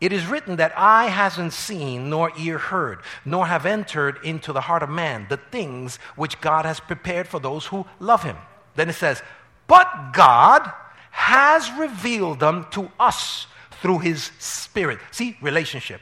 it 0.02 0.12
is 0.12 0.26
written 0.26 0.56
that 0.56 0.76
eye 0.76 1.06
hasn't 1.06 1.52
seen, 1.52 2.10
nor 2.10 2.32
ear 2.36 2.58
heard, 2.58 2.98
nor 3.24 3.46
have 3.46 3.64
entered 3.64 4.18
into 4.24 4.52
the 4.52 4.62
heart 4.62 4.82
of 4.82 4.90
man 4.90 5.26
the 5.28 5.36
things 5.36 6.00
which 6.16 6.40
God 6.40 6.64
has 6.64 6.80
prepared 6.80 7.28
for 7.28 7.38
those 7.38 7.66
who 7.66 7.86
love 8.00 8.24
him. 8.24 8.36
Then 8.74 8.88
it 8.88 8.94
says, 8.94 9.22
But 9.68 10.12
God 10.12 10.68
has 11.12 11.70
revealed 11.78 12.40
them 12.40 12.66
to 12.72 12.90
us 12.98 13.46
through 13.80 14.00
his 14.00 14.32
Spirit. 14.40 14.98
See, 15.12 15.36
relationship. 15.40 16.00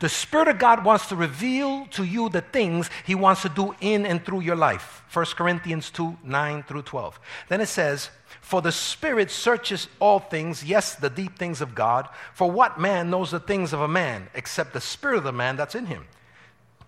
The 0.00 0.08
Spirit 0.08 0.48
of 0.48 0.58
God 0.58 0.84
wants 0.84 1.06
to 1.08 1.16
reveal 1.16 1.86
to 1.92 2.04
you 2.04 2.28
the 2.28 2.40
things 2.40 2.90
He 3.04 3.14
wants 3.14 3.42
to 3.42 3.48
do 3.48 3.74
in 3.80 4.06
and 4.06 4.24
through 4.24 4.40
your 4.40 4.56
life. 4.56 5.02
1 5.12 5.24
Corinthians 5.36 5.90
2 5.90 6.18
9 6.24 6.62
through 6.64 6.82
12. 6.82 7.20
Then 7.48 7.60
it 7.60 7.68
says, 7.68 8.10
for 8.40 8.60
the 8.60 8.72
Spirit 8.72 9.30
searches 9.30 9.88
all 10.00 10.18
things, 10.18 10.64
yes, 10.64 10.94
the 10.94 11.08
deep 11.08 11.38
things 11.38 11.60
of 11.60 11.74
God. 11.74 12.08
For 12.34 12.50
what 12.50 12.78
man 12.78 13.08
knows 13.08 13.30
the 13.30 13.40
things 13.40 13.72
of 13.72 13.80
a 13.80 13.88
man 13.88 14.28
except 14.34 14.72
the 14.72 14.80
Spirit 14.80 15.18
of 15.18 15.24
the 15.24 15.32
man 15.32 15.56
that's 15.56 15.74
in 15.74 15.86
him? 15.86 16.06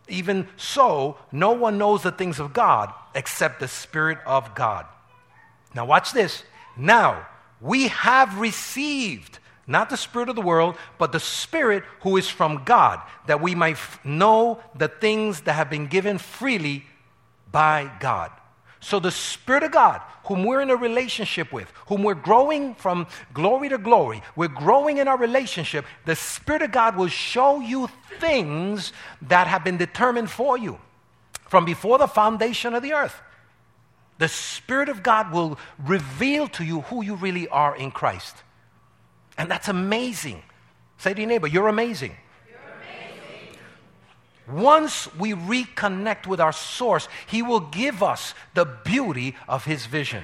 Even 0.08 0.48
so, 0.56 1.16
no 1.32 1.52
one 1.52 1.78
knows 1.78 2.02
the 2.02 2.12
things 2.12 2.38
of 2.38 2.52
God 2.52 2.92
except 3.14 3.60
the 3.60 3.68
Spirit 3.68 4.18
of 4.26 4.54
God. 4.54 4.84
Now, 5.74 5.86
watch 5.86 6.12
this. 6.12 6.42
Now, 6.76 7.26
we 7.60 7.88
have 7.88 8.38
received 8.38 9.38
not 9.66 9.90
the 9.90 9.97
Spirit 9.97 10.28
of 10.28 10.37
the 10.37 10.42
world, 10.42 10.76
but 10.99 11.12
the 11.12 11.21
Spirit 11.21 11.85
who 12.00 12.16
is 12.16 12.28
from 12.28 12.64
God, 12.64 13.00
that 13.26 13.40
we 13.40 13.54
might 13.54 13.76
f- 13.76 13.99
know 14.04 14.61
the 14.75 14.88
things 14.88 15.42
that 15.42 15.54
have 15.54 15.71
been 15.71 15.87
given 15.87 16.18
freely 16.18 16.85
by 17.50 17.90
God. 18.00 18.30
So, 18.80 19.00
the 19.00 19.11
Spirit 19.11 19.62
of 19.62 19.73
God, 19.73 20.02
whom 20.25 20.44
we're 20.44 20.61
in 20.61 20.68
a 20.68 20.76
relationship 20.76 21.52
with, 21.52 21.73
whom 21.87 22.02
we're 22.02 22.14
growing 22.14 22.75
from 22.75 23.06
glory 23.33 23.71
to 23.71 23.78
glory, 23.78 24.23
we're 24.37 24.49
growing 24.49 24.99
in 24.99 25.09
our 25.09 25.16
relationship, 25.16 25.87
the 26.04 26.16
Spirit 26.16 26.61
of 26.61 26.73
God 26.73 26.97
will 26.97 27.09
show 27.09 27.61
you 27.61 27.88
things 28.21 28.92
that 29.23 29.47
have 29.47 29.64
been 29.64 29.78
determined 29.78 30.30
for 30.30 30.59
you 30.59 30.78
from 31.49 31.64
before 31.64 31.97
the 31.97 32.06
foundation 32.06 32.75
of 32.75 32.83
the 32.83 32.92
earth. 32.92 33.23
The 34.18 34.28
Spirit 34.28 34.90
of 34.90 35.02
God 35.02 35.33
will 35.33 35.59
reveal 35.78 36.49
to 36.49 36.64
you 36.64 36.83
who 36.83 37.02
you 37.02 37.14
really 37.14 37.49
are 37.49 37.75
in 37.75 37.90
Christ. 37.90 38.37
And 39.36 39.50
that's 39.50 39.68
amazing. 39.68 40.42
Say 40.98 41.14
to 41.14 41.20
your 41.20 41.28
neighbor, 41.28 41.46
You're 41.46 41.68
amazing. 41.68 42.16
Once 44.46 45.12
we 45.14 45.32
reconnect 45.32 46.26
with 46.26 46.38
our 46.38 46.52
source, 46.52 47.08
He 47.26 47.42
will 47.42 47.60
give 47.60 48.02
us 48.02 48.34
the 48.52 48.64
beauty 48.64 49.34
of 49.48 49.64
His 49.64 49.86
vision. 49.86 50.22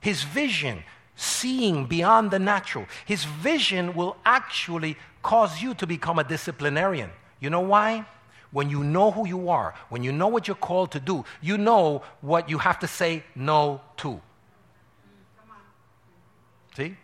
His 0.00 0.22
vision, 0.22 0.84
seeing 1.16 1.86
beyond 1.86 2.30
the 2.30 2.38
natural, 2.38 2.86
His 3.04 3.24
vision 3.24 3.94
will 3.94 4.16
actually 4.24 4.96
cause 5.22 5.60
you 5.60 5.74
to 5.74 5.86
become 5.86 6.18
a 6.18 6.24
disciplinarian. 6.24 7.10
You 7.40 7.50
know 7.50 7.60
why? 7.60 8.06
When 8.50 8.70
you 8.70 8.82
know 8.82 9.10
who 9.10 9.26
you 9.26 9.50
are, 9.50 9.74
when 9.90 10.02
you 10.02 10.12
know 10.12 10.28
what 10.28 10.48
you're 10.48 10.54
called 10.54 10.92
to 10.92 11.00
do, 11.00 11.24
you 11.42 11.58
know 11.58 12.02
what 12.20 12.48
you 12.48 12.58
have 12.58 12.78
to 12.78 12.86
say 12.86 13.24
no 13.34 13.80
to. 13.98 14.20
See? 16.76 16.96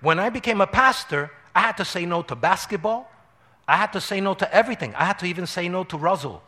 When 0.00 0.18
I 0.18 0.30
became 0.30 0.60
a 0.60 0.66
pastor, 0.66 1.30
I 1.54 1.60
had 1.60 1.76
to 1.76 1.84
say 1.84 2.06
no 2.06 2.22
to 2.22 2.34
basketball. 2.34 3.10
I 3.68 3.76
had 3.76 3.92
to 3.92 4.00
say 4.00 4.20
no 4.20 4.34
to 4.34 4.54
everything. 4.54 4.94
I 4.94 5.04
had 5.04 5.18
to 5.20 5.26
even 5.26 5.46
say 5.46 5.68
no 5.68 5.84
to 5.84 5.96
Russell. 5.96 6.42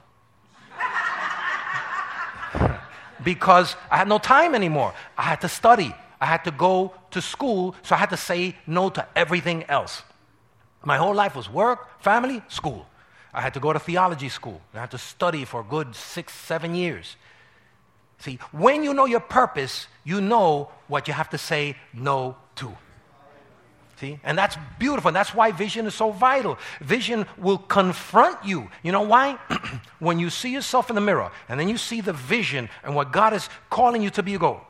because 3.24 3.76
I 3.90 3.98
had 3.98 4.08
no 4.08 4.18
time 4.18 4.54
anymore. 4.54 4.94
I 5.16 5.22
had 5.22 5.40
to 5.42 5.48
study. 5.48 5.94
I 6.20 6.26
had 6.26 6.44
to 6.44 6.50
go 6.50 6.94
to 7.10 7.20
school, 7.20 7.74
so 7.82 7.94
I 7.94 7.98
had 7.98 8.10
to 8.10 8.16
say 8.16 8.56
no 8.66 8.88
to 8.90 9.06
everything 9.14 9.64
else. 9.64 10.02
My 10.84 10.96
whole 10.96 11.14
life 11.14 11.36
was 11.36 11.48
work, 11.48 12.00
family, 12.00 12.42
school. 12.48 12.86
I 13.34 13.40
had 13.40 13.54
to 13.54 13.60
go 13.60 13.72
to 13.72 13.78
theology 13.78 14.28
school. 14.28 14.60
I 14.74 14.80
had 14.80 14.90
to 14.90 14.98
study 14.98 15.44
for 15.44 15.60
a 15.60 15.64
good 15.64 15.94
six, 15.94 16.32
seven 16.32 16.74
years. 16.74 17.16
See, 18.18 18.38
when 18.52 18.84
you 18.84 18.94
know 18.94 19.06
your 19.06 19.20
purpose, 19.20 19.88
you 20.04 20.20
know 20.20 20.70
what 20.86 21.08
you 21.08 21.14
have 21.14 21.30
to 21.30 21.38
say 21.38 21.76
no 21.92 22.36
to. 22.56 22.76
See? 24.02 24.18
And 24.24 24.36
that's 24.36 24.56
beautiful. 24.80 25.10
And 25.10 25.16
that's 25.16 25.32
why 25.32 25.52
vision 25.52 25.86
is 25.86 25.94
so 25.94 26.10
vital. 26.10 26.58
Vision 26.80 27.24
will 27.38 27.58
confront 27.58 28.44
you. 28.44 28.68
You 28.82 28.90
know 28.90 29.02
why? 29.02 29.38
when 30.00 30.18
you 30.18 30.28
see 30.28 30.52
yourself 30.52 30.90
in 30.90 30.96
the 30.96 31.00
mirror 31.00 31.30
and 31.48 31.60
then 31.60 31.68
you 31.68 31.78
see 31.78 32.00
the 32.00 32.12
vision 32.12 32.68
and 32.82 32.96
what 32.96 33.12
God 33.12 33.32
is 33.32 33.48
calling 33.70 34.02
you 34.02 34.10
to 34.10 34.22
be, 34.24 34.32
you 34.32 34.40
go, 34.40 34.60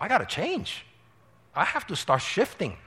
I 0.00 0.08
got 0.08 0.18
to 0.18 0.24
change. 0.24 0.86
I 1.54 1.64
have 1.64 1.86
to 1.88 1.96
start 1.96 2.22
shifting. 2.22 2.78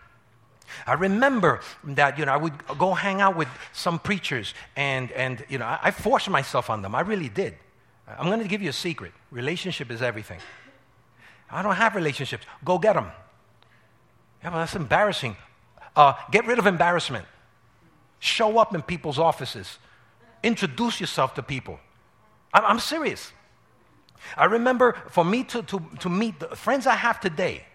I 0.87 0.93
remember 0.93 1.61
that, 1.83 2.17
you 2.17 2.25
know, 2.25 2.33
I 2.33 2.37
would 2.37 2.53
go 2.79 2.95
hang 2.95 3.21
out 3.21 3.37
with 3.37 3.47
some 3.71 3.99
preachers 3.99 4.55
and, 4.75 5.11
and 5.11 5.45
you 5.49 5.59
know, 5.59 5.65
I, 5.65 5.77
I 5.83 5.91
forced 5.91 6.31
myself 6.31 6.71
on 6.71 6.81
them. 6.81 6.95
I 6.95 7.01
really 7.01 7.29
did. 7.29 7.53
I'm 8.07 8.25
going 8.25 8.41
to 8.41 8.47
give 8.47 8.63
you 8.63 8.71
a 8.71 8.73
secret. 8.73 9.11
Relationship 9.29 9.91
is 9.91 10.01
everything. 10.01 10.39
I 11.51 11.61
don't 11.61 11.75
have 11.75 11.93
relationships. 11.93 12.43
Go 12.63 12.79
get 12.79 12.93
them. 12.93 13.11
Yeah, 14.41 14.49
well, 14.49 14.59
that's 14.61 14.75
embarrassing. 14.75 15.37
Uh, 15.95 16.13
get 16.31 16.45
rid 16.45 16.59
of 16.59 16.67
embarrassment. 16.67 17.25
Show 18.19 18.57
up 18.57 18.73
in 18.75 18.81
people's 18.81 19.19
offices. 19.19 19.77
Introduce 20.43 20.99
yourself 20.99 21.33
to 21.35 21.43
people. 21.43 21.79
I'm, 22.53 22.65
I'm 22.65 22.79
serious. 22.79 23.31
I 24.37 24.45
remember 24.45 24.97
for 25.09 25.23
me 25.23 25.43
to, 25.45 25.61
to, 25.63 25.81
to 25.99 26.09
meet 26.09 26.39
the 26.39 26.47
friends 26.55 26.87
I 26.87 26.95
have 26.95 27.19
today, 27.19 27.65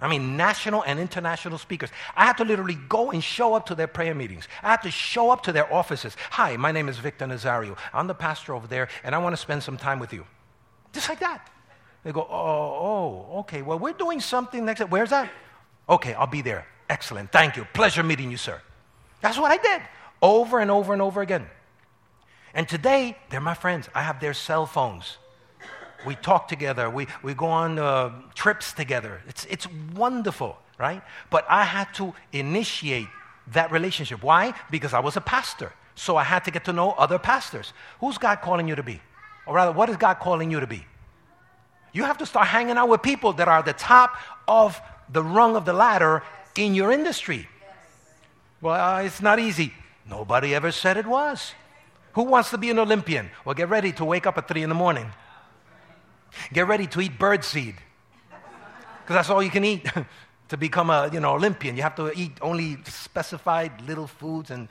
I 0.00 0.08
mean, 0.08 0.36
national 0.36 0.82
and 0.84 0.98
international 0.98 1.58
speakers. 1.58 1.90
I 2.16 2.24
had 2.24 2.38
to 2.38 2.44
literally 2.44 2.78
go 2.88 3.10
and 3.10 3.22
show 3.22 3.54
up 3.54 3.66
to 3.66 3.74
their 3.74 3.86
prayer 3.86 4.14
meetings. 4.14 4.48
I 4.62 4.70
had 4.70 4.82
to 4.82 4.90
show 4.90 5.30
up 5.30 5.42
to 5.42 5.52
their 5.52 5.72
offices. 5.72 6.16
Hi, 6.30 6.56
my 6.56 6.72
name 6.72 6.88
is 6.88 6.98
Victor 6.98 7.26
Nazario. 7.26 7.76
I'm 7.92 8.06
the 8.06 8.14
pastor 8.14 8.54
over 8.54 8.66
there, 8.66 8.88
and 9.04 9.14
I 9.14 9.18
want 9.18 9.34
to 9.34 9.36
spend 9.36 9.62
some 9.62 9.76
time 9.76 9.98
with 9.98 10.12
you. 10.12 10.24
Just 10.92 11.08
like 11.08 11.20
that. 11.20 11.50
They 12.02 12.12
go, 12.12 12.22
oh, 12.22 13.26
oh, 13.30 13.38
okay. 13.40 13.60
Well, 13.60 13.78
we're 13.78 13.92
doing 13.92 14.20
something 14.20 14.64
next. 14.64 14.80
Where's 14.88 15.10
that? 15.10 15.30
Okay, 15.86 16.14
I'll 16.14 16.26
be 16.26 16.40
there. 16.40 16.66
Excellent. 16.90 17.30
Thank 17.30 17.56
you. 17.56 17.64
Pleasure 17.72 18.02
meeting 18.02 18.32
you, 18.32 18.36
sir. 18.36 18.60
That's 19.20 19.38
what 19.38 19.52
I 19.52 19.58
did 19.58 19.80
over 20.20 20.58
and 20.58 20.72
over 20.72 20.92
and 20.92 21.00
over 21.00 21.22
again. 21.22 21.46
And 22.52 22.68
today, 22.68 23.16
they're 23.30 23.40
my 23.40 23.54
friends. 23.54 23.88
I 23.94 24.02
have 24.02 24.18
their 24.18 24.34
cell 24.34 24.66
phones. 24.66 25.18
We 26.04 26.16
talk 26.16 26.48
together. 26.48 26.90
We, 26.90 27.06
we 27.22 27.32
go 27.32 27.46
on 27.46 27.78
uh, 27.78 28.10
trips 28.34 28.72
together. 28.72 29.22
It's, 29.28 29.44
it's 29.48 29.68
wonderful, 29.94 30.58
right? 30.80 31.00
But 31.30 31.46
I 31.48 31.62
had 31.62 31.94
to 31.94 32.12
initiate 32.32 33.06
that 33.52 33.70
relationship. 33.70 34.24
Why? 34.24 34.52
Because 34.68 34.92
I 34.92 34.98
was 34.98 35.16
a 35.16 35.20
pastor. 35.20 35.72
So 35.94 36.16
I 36.16 36.24
had 36.24 36.44
to 36.46 36.50
get 36.50 36.64
to 36.64 36.72
know 36.72 36.90
other 36.92 37.20
pastors. 37.20 37.72
Who's 38.00 38.18
God 38.18 38.40
calling 38.40 38.66
you 38.66 38.74
to 38.74 38.82
be? 38.82 39.00
Or 39.46 39.54
rather, 39.54 39.70
what 39.70 39.88
is 39.90 39.96
God 39.96 40.14
calling 40.14 40.50
you 40.50 40.58
to 40.58 40.66
be? 40.66 40.84
You 41.92 42.02
have 42.02 42.18
to 42.18 42.26
start 42.26 42.48
hanging 42.48 42.76
out 42.76 42.88
with 42.88 43.00
people 43.00 43.32
that 43.34 43.46
are 43.46 43.58
at 43.58 43.64
the 43.64 43.74
top 43.74 44.16
of 44.48 44.80
the 45.12 45.22
rung 45.22 45.54
of 45.54 45.64
the 45.64 45.72
ladder 45.72 46.22
in 46.60 46.74
your 46.74 46.92
industry. 46.92 47.48
Well, 48.60 48.74
uh, 48.74 49.02
it's 49.02 49.22
not 49.22 49.38
easy. 49.38 49.72
Nobody 50.08 50.54
ever 50.54 50.70
said 50.70 50.96
it 50.96 51.06
was. 51.06 51.54
Who 52.12 52.24
wants 52.24 52.50
to 52.50 52.58
be 52.58 52.70
an 52.70 52.78
Olympian? 52.78 53.30
Well, 53.44 53.54
get 53.54 53.68
ready 53.68 53.92
to 53.92 54.04
wake 54.04 54.26
up 54.26 54.36
at 54.36 54.48
3 54.48 54.62
in 54.62 54.68
the 54.68 54.74
morning. 54.74 55.10
Get 56.52 56.66
ready 56.66 56.86
to 56.88 57.00
eat 57.00 57.18
birdseed. 57.18 57.76
Because 59.02 59.14
that's 59.14 59.30
all 59.30 59.42
you 59.42 59.50
can 59.50 59.64
eat 59.64 59.88
to 60.48 60.56
become 60.56 60.90
a 60.90 61.08
you 61.12 61.20
know, 61.20 61.34
Olympian. 61.34 61.76
You 61.76 61.82
have 61.82 61.96
to 61.96 62.12
eat 62.18 62.32
only 62.42 62.78
specified 62.84 63.80
little 63.86 64.06
foods, 64.06 64.50
and 64.50 64.68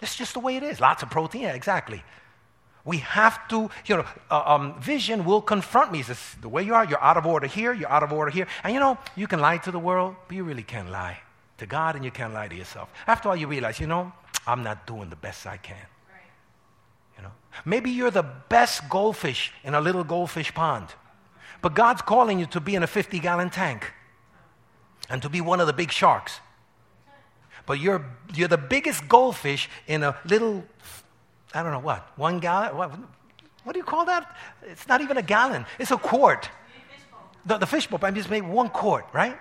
it's 0.00 0.16
just 0.16 0.34
the 0.34 0.40
way 0.40 0.56
it 0.56 0.62
is. 0.62 0.80
Lots 0.80 1.02
of 1.02 1.10
protein, 1.10 1.42
yeah, 1.42 1.52
exactly. 1.52 2.02
We 2.86 2.98
have 2.98 3.48
to, 3.48 3.68
you 3.86 3.96
know, 3.96 4.06
uh, 4.30 4.42
um, 4.46 4.80
vision 4.80 5.24
will 5.24 5.42
confront 5.42 5.90
me. 5.90 6.02
Says, 6.02 6.36
the 6.40 6.48
way 6.48 6.62
you 6.62 6.72
are, 6.72 6.84
you're 6.84 7.02
out 7.02 7.16
of 7.16 7.26
order 7.26 7.48
here, 7.48 7.72
you're 7.72 7.90
out 7.90 8.04
of 8.04 8.12
order 8.12 8.30
here. 8.30 8.46
And 8.62 8.72
you 8.72 8.78
know, 8.78 8.96
you 9.16 9.26
can 9.26 9.40
lie 9.40 9.58
to 9.58 9.72
the 9.72 9.78
world, 9.78 10.14
but 10.28 10.36
you 10.36 10.44
really 10.44 10.62
can't 10.62 10.88
lie 10.88 11.18
to 11.58 11.66
God 11.66 11.96
and 11.96 12.04
you 12.04 12.12
can't 12.12 12.32
lie 12.32 12.46
to 12.46 12.54
yourself. 12.54 12.88
After 13.08 13.28
all, 13.28 13.36
you 13.36 13.48
realize, 13.48 13.80
you 13.80 13.88
know, 13.88 14.12
I'm 14.46 14.62
not 14.62 14.86
doing 14.86 15.10
the 15.10 15.16
best 15.16 15.46
I 15.48 15.56
can. 15.56 15.76
You 17.16 17.24
know, 17.24 17.32
maybe 17.64 17.90
you're 17.90 18.12
the 18.12 18.22
best 18.22 18.88
goldfish 18.88 19.52
in 19.64 19.74
a 19.74 19.80
little 19.80 20.04
goldfish 20.04 20.54
pond, 20.54 20.86
but 21.62 21.74
God's 21.74 22.02
calling 22.02 22.38
you 22.38 22.46
to 22.46 22.60
be 22.60 22.76
in 22.76 22.84
a 22.84 22.86
50 22.86 23.18
gallon 23.18 23.50
tank 23.50 23.92
and 25.10 25.20
to 25.22 25.28
be 25.28 25.40
one 25.40 25.60
of 25.60 25.66
the 25.66 25.72
big 25.72 25.90
sharks. 25.90 26.38
But 27.64 27.80
you're, 27.80 28.04
you're 28.32 28.48
the 28.48 28.58
biggest 28.58 29.08
goldfish 29.08 29.68
in 29.88 30.04
a 30.04 30.16
little 30.24 30.64
I 31.56 31.62
don't 31.62 31.72
know 31.72 31.78
what, 31.78 32.06
one 32.16 32.38
gallon, 32.38 32.76
what, 32.76 32.90
what 33.64 33.72
do 33.72 33.78
you 33.78 33.84
call 33.84 34.04
that? 34.04 34.36
It's 34.62 34.86
not 34.86 35.00
even 35.00 35.16
a 35.16 35.22
gallon, 35.22 35.64
it's 35.78 35.90
a 35.90 35.96
quart. 35.96 36.50
The, 37.46 37.58
the 37.58 37.66
fish 37.66 37.86
bowl, 37.86 37.98
I 38.02 38.10
just 38.10 38.30
made 38.30 38.42
one 38.42 38.68
quart, 38.68 39.06
right? 39.12 39.38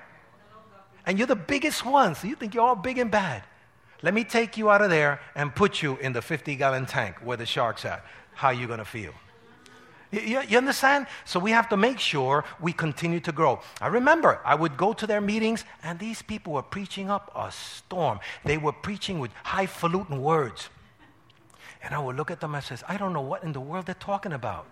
And 1.05 1.17
you're 1.17 1.27
the 1.27 1.35
biggest 1.35 1.85
one, 1.85 2.15
so 2.15 2.27
you 2.27 2.35
think 2.35 2.53
you're 2.53 2.63
all 2.63 2.75
big 2.75 2.97
and 2.97 3.11
bad. 3.11 3.43
Let 4.01 4.13
me 4.13 4.23
take 4.23 4.57
you 4.57 4.69
out 4.69 4.81
of 4.81 4.89
there 4.89 5.19
and 5.35 5.53
put 5.53 5.81
you 5.81 5.97
in 5.97 6.13
the 6.13 6.21
50 6.21 6.55
gallon 6.55 6.85
tank 6.85 7.17
where 7.23 7.37
the 7.37 7.45
shark's 7.45 7.85
at. 7.85 8.05
How 8.33 8.49
are 8.49 8.53
you 8.53 8.67
going 8.67 8.79
to 8.79 8.85
feel? 8.85 9.13
You, 10.11 10.41
you, 10.47 10.57
understand? 10.57 11.07
So 11.25 11.39
we 11.39 11.51
have 11.51 11.69
to 11.69 11.77
make 11.77 11.99
sure 11.99 12.45
we 12.61 12.71
continue 12.71 13.19
to 13.21 13.31
grow. 13.31 13.61
I 13.81 13.87
remember 13.87 14.39
I 14.45 14.55
would 14.55 14.77
go 14.77 14.93
to 14.93 15.07
their 15.07 15.21
meetings, 15.21 15.65
and 15.83 15.99
these 15.99 16.21
people 16.21 16.53
were 16.53 16.61
preaching 16.61 17.09
up 17.09 17.31
a 17.35 17.51
storm. 17.51 18.19
They 18.45 18.57
were 18.57 18.71
preaching 18.71 19.19
with 19.19 19.31
highfalutin 19.43 20.21
words. 20.21 20.69
And 21.85 21.93
I 21.93 21.99
would 21.99 22.17
look 22.17 22.31
at 22.31 22.39
them 22.39 22.55
and 22.55 22.63
says, 22.63 22.83
I 22.87 22.97
don't 22.97 23.13
know 23.13 23.21
what 23.21 23.43
in 23.43 23.53
the 23.53 23.61
world 23.61 23.85
they're 23.85 23.93
talking 23.95 24.33
about. 24.33 24.65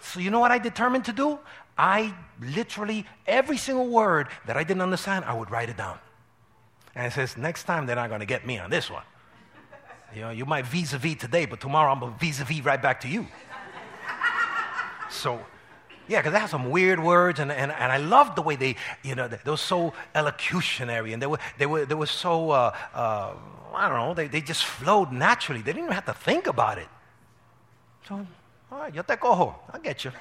So 0.00 0.20
you 0.20 0.30
know 0.30 0.38
what 0.38 0.50
I 0.50 0.58
determined 0.58 1.06
to 1.06 1.14
do? 1.14 1.38
I 1.78 2.14
literally, 2.40 3.06
every 3.26 3.56
single 3.56 3.88
word 3.88 4.28
that 4.46 4.58
I 4.58 4.64
didn't 4.64 4.82
understand, 4.82 5.24
I 5.24 5.32
would 5.32 5.50
write 5.50 5.70
it 5.70 5.78
down. 5.78 5.98
And 6.94 7.06
it 7.06 7.14
says, 7.14 7.38
next 7.38 7.64
time 7.64 7.86
they're 7.86 7.96
not 7.96 8.10
going 8.10 8.20
to 8.20 8.26
get 8.26 8.46
me 8.46 8.58
on 8.58 8.68
this 8.68 8.90
one. 8.90 9.02
You 10.14 10.20
know, 10.20 10.30
you 10.30 10.44
might 10.44 10.66
vis-a-vis 10.66 11.16
today, 11.16 11.46
but 11.46 11.60
tomorrow 11.60 11.90
I'm 11.90 12.00
going 12.00 12.12
to 12.12 12.18
vis-a-vis 12.20 12.62
right 12.64 12.80
back 12.80 13.00
to 13.00 13.08
you. 13.08 13.26
so, 15.10 15.40
yeah, 16.08 16.18
because 16.18 16.32
they 16.32 16.38
have 16.38 16.50
some 16.50 16.70
weird 16.70 17.02
words, 17.02 17.40
and, 17.40 17.50
and, 17.50 17.72
and 17.72 17.92
I 17.92 17.96
loved 17.96 18.36
the 18.36 18.42
way 18.42 18.56
they, 18.56 18.76
you 19.02 19.14
know, 19.14 19.28
they, 19.28 19.38
were 19.50 19.56
so 19.56 19.92
elocutionary, 20.14 21.12
and 21.12 21.22
they 21.22 21.26
were, 21.26 21.38
they 21.58 21.66
were, 21.66 21.86
they 21.86 21.94
were 21.94 22.06
so, 22.06 22.50
uh, 22.50 22.76
uh, 22.94 23.32
I 23.74 23.88
don't 23.88 23.98
know, 23.98 24.14
they, 24.14 24.28
they 24.28 24.40
just 24.40 24.64
flowed 24.64 25.12
naturally. 25.12 25.60
They 25.60 25.72
didn't 25.72 25.84
even 25.84 25.94
have 25.94 26.06
to 26.06 26.12
think 26.12 26.46
about 26.46 26.78
it. 26.78 26.88
So, 28.08 28.26
all 28.70 28.78
right, 28.78 28.94
yo 28.94 29.02
te 29.02 29.16
cojo. 29.16 29.54
I'll 29.72 29.80
get 29.80 30.04
you. 30.04 30.12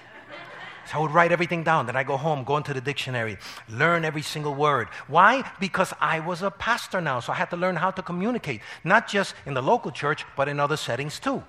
So 0.85 0.97
I 0.97 1.01
would 1.01 1.11
write 1.11 1.31
everything 1.31 1.63
down. 1.63 1.85
Then 1.85 1.95
I 1.95 2.03
go 2.03 2.17
home, 2.17 2.43
go 2.43 2.57
into 2.57 2.73
the 2.73 2.81
dictionary, 2.81 3.37
learn 3.69 4.03
every 4.03 4.21
single 4.21 4.53
word. 4.53 4.89
Why? 5.07 5.49
Because 5.59 5.93
I 6.01 6.19
was 6.19 6.41
a 6.41 6.51
pastor 6.51 6.99
now, 6.99 7.19
so 7.19 7.31
I 7.31 7.35
had 7.35 7.49
to 7.51 7.57
learn 7.57 7.75
how 7.77 7.91
to 7.91 8.01
communicate, 8.01 8.61
not 8.83 9.07
just 9.07 9.33
in 9.45 9.53
the 9.53 9.61
local 9.61 9.91
church, 9.91 10.25
but 10.35 10.49
in 10.49 10.59
other 10.59 10.77
settings 10.77 11.19
too. 11.19 11.43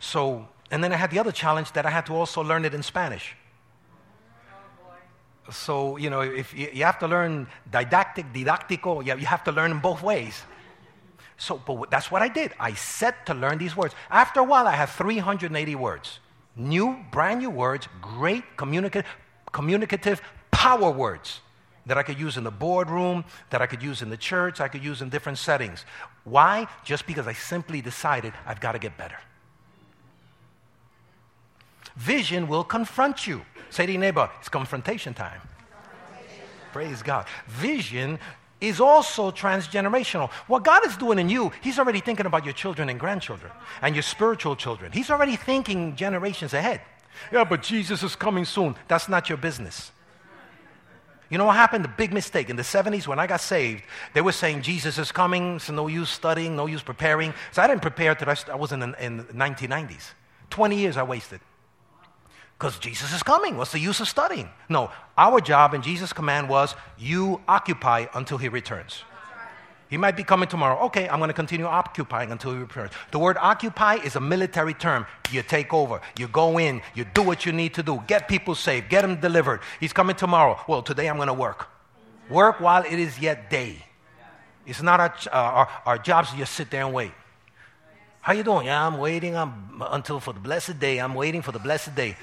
So, 0.00 0.48
and 0.70 0.82
then 0.82 0.92
I 0.92 0.96
had 0.96 1.10
the 1.10 1.18
other 1.18 1.32
challenge 1.32 1.72
that 1.72 1.84
I 1.86 1.90
had 1.90 2.06
to 2.06 2.14
also 2.14 2.42
learn 2.42 2.64
it 2.64 2.74
in 2.74 2.82
Spanish. 2.82 3.36
So, 5.50 5.96
you 5.96 6.10
know, 6.10 6.20
if 6.20 6.54
you, 6.54 6.84
have 6.84 6.98
to 7.00 7.08
learn 7.08 7.48
didactic, 7.70 8.32
didactico, 8.32 9.04
you 9.04 9.26
have 9.26 9.42
to 9.44 9.52
learn 9.52 9.70
them 9.70 9.80
both 9.80 10.02
ways. 10.02 10.42
So, 11.38 11.60
but 11.66 11.90
that's 11.90 12.10
what 12.10 12.22
I 12.22 12.28
did. 12.28 12.52
I 12.60 12.74
set 12.74 13.26
to 13.26 13.34
learn 13.34 13.58
these 13.58 13.76
words. 13.76 13.94
After 14.10 14.40
a 14.40 14.44
while, 14.44 14.66
I 14.68 14.72
had 14.72 14.90
380 14.90 15.74
words. 15.74 16.20
New, 16.54 17.04
brand 17.10 17.40
new 17.40 17.50
words, 17.50 17.88
great 18.00 18.44
communicative, 18.56 19.10
communicative 19.50 20.20
power 20.50 20.90
words 20.90 21.40
that 21.86 21.96
I 21.96 22.02
could 22.02 22.20
use 22.20 22.36
in 22.36 22.44
the 22.44 22.50
boardroom, 22.50 23.24
that 23.48 23.62
I 23.62 23.66
could 23.66 23.82
use 23.82 24.02
in 24.02 24.10
the 24.10 24.16
church, 24.16 24.60
I 24.60 24.68
could 24.68 24.84
use 24.84 25.02
in 25.02 25.08
different 25.08 25.38
settings. 25.38 25.84
Why? 26.24 26.68
Just 26.84 27.06
because 27.06 27.26
I 27.26 27.32
simply 27.32 27.80
decided 27.80 28.34
I've 28.46 28.60
got 28.60 28.72
to 28.72 28.78
get 28.78 28.96
better. 28.98 29.16
Vision 31.96 32.48
will 32.48 32.64
confront 32.64 33.26
you. 33.26 33.42
Say 33.70 33.86
to 33.86 33.92
your 33.92 34.00
neighbor, 34.00 34.30
it's 34.38 34.48
confrontation 34.48 35.14
time. 35.14 35.40
Praise 36.72 37.02
God. 37.02 37.26
Vision 37.48 38.18
is 38.60 38.80
also 38.80 39.30
transgenerational. 39.30 40.30
What 40.46 40.64
God 40.64 40.86
is 40.86 40.96
doing 40.96 41.18
in 41.18 41.28
you, 41.28 41.50
He's 41.62 41.78
already 41.78 42.00
thinking 42.00 42.26
about 42.26 42.44
your 42.44 42.54
children 42.54 42.88
and 42.88 43.00
grandchildren 43.00 43.50
and 43.82 43.94
your 43.94 44.02
spiritual 44.02 44.56
children. 44.56 44.92
He's 44.92 45.10
already 45.10 45.36
thinking 45.36 45.96
generations 45.96 46.52
ahead. 46.52 46.80
Yeah, 47.32 47.44
but 47.44 47.62
Jesus 47.62 48.02
is 48.02 48.14
coming 48.16 48.44
soon. 48.44 48.76
That's 48.88 49.08
not 49.08 49.28
your 49.28 49.38
business. 49.38 49.92
You 51.28 51.38
know 51.38 51.44
what 51.44 51.56
happened? 51.56 51.84
The 51.84 51.88
big 51.88 52.12
mistake. 52.12 52.50
In 52.50 52.56
the 52.56 52.62
70s, 52.62 53.06
when 53.06 53.20
I 53.20 53.26
got 53.26 53.40
saved, 53.40 53.84
they 54.14 54.20
were 54.20 54.32
saying 54.32 54.62
Jesus 54.62 54.98
is 54.98 55.12
coming, 55.12 55.60
so 55.60 55.72
no 55.72 55.86
use 55.86 56.10
studying, 56.10 56.56
no 56.56 56.66
use 56.66 56.82
preparing. 56.82 57.32
So 57.52 57.62
I 57.62 57.68
didn't 57.68 57.82
prepare 57.82 58.16
till 58.16 58.28
I, 58.28 58.54
was 58.56 58.72
in, 58.72 58.82
in 58.82 59.18
the 59.18 59.24
1990s. 59.24 60.10
20 60.50 60.76
years 60.76 60.96
I 60.96 61.04
wasted. 61.04 61.40
Because 62.60 62.78
Jesus 62.78 63.14
is 63.14 63.22
coming. 63.22 63.56
What's 63.56 63.72
the 63.72 63.78
use 63.78 64.00
of 64.00 64.08
studying? 64.08 64.46
No, 64.68 64.90
our 65.16 65.40
job 65.40 65.72
in 65.72 65.80
Jesus' 65.80 66.12
command 66.12 66.46
was 66.46 66.74
you 66.98 67.40
occupy 67.48 68.04
until 68.12 68.36
he 68.36 68.50
returns. 68.50 69.02
He 69.88 69.96
might 69.96 70.14
be 70.14 70.24
coming 70.24 70.46
tomorrow. 70.46 70.78
Okay, 70.84 71.08
I'm 71.08 71.20
going 71.20 71.30
to 71.30 71.34
continue 71.34 71.64
occupying 71.64 72.30
until 72.30 72.52
he 72.52 72.58
returns. 72.58 72.92
The 73.12 73.18
word 73.18 73.38
occupy 73.40 73.94
is 73.94 74.14
a 74.14 74.20
military 74.20 74.74
term. 74.74 75.06
You 75.32 75.42
take 75.42 75.72
over, 75.72 76.02
you 76.18 76.28
go 76.28 76.58
in, 76.58 76.82
you 76.94 77.06
do 77.14 77.22
what 77.22 77.46
you 77.46 77.52
need 77.52 77.72
to 77.74 77.82
do, 77.82 78.02
get 78.06 78.28
people 78.28 78.54
saved, 78.54 78.90
get 78.90 79.02
them 79.02 79.18
delivered. 79.18 79.60
He's 79.80 79.94
coming 79.94 80.14
tomorrow. 80.14 80.60
Well, 80.68 80.82
today 80.82 81.08
I'm 81.08 81.16
going 81.16 81.28
to 81.28 81.34
work. 81.34 81.66
Work 82.28 82.60
while 82.60 82.84
it 82.84 82.98
is 82.98 83.18
yet 83.18 83.48
day. 83.48 83.86
It's 84.66 84.82
not 84.82 85.00
our, 85.00 85.14
uh, 85.32 85.60
our, 85.60 85.68
our 85.86 85.98
jobs 85.98 86.30
to 86.32 86.36
just 86.36 86.52
sit 86.52 86.70
there 86.70 86.84
and 86.84 86.92
wait. 86.92 87.12
How 88.20 88.34
you 88.34 88.42
doing? 88.42 88.66
Yeah, 88.66 88.86
I'm 88.86 88.98
waiting 88.98 89.34
I'm, 89.34 89.82
until 89.90 90.20
for 90.20 90.34
the 90.34 90.40
blessed 90.40 90.78
day. 90.78 90.98
I'm 90.98 91.14
waiting 91.14 91.40
for 91.40 91.52
the 91.52 91.58
blessed 91.58 91.94
day. 91.94 92.16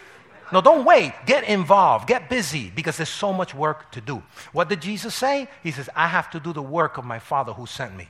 No, 0.52 0.62
don't 0.62 0.86
wait. 0.86 1.14
Get 1.26 1.44
involved. 1.44 2.08
Get 2.08 2.30
busy 2.30 2.72
because 2.74 2.98
there's 2.98 3.10
so 3.10 3.34
much 3.34 3.54
work 3.54 3.92
to 3.92 4.02
do. 4.02 4.24
What 4.54 4.70
did 4.70 4.82
Jesus 4.82 5.14
say? 5.14 5.50
He 5.64 5.72
says, 5.72 5.90
I 5.96 6.08
have 6.08 6.30
to 6.32 6.40
do 6.40 6.54
the 6.54 6.62
work 6.62 6.98
of 6.98 7.06
my 7.06 7.20
Father 7.20 7.54
who 7.54 7.66
sent 7.66 7.96
me. 7.96 8.10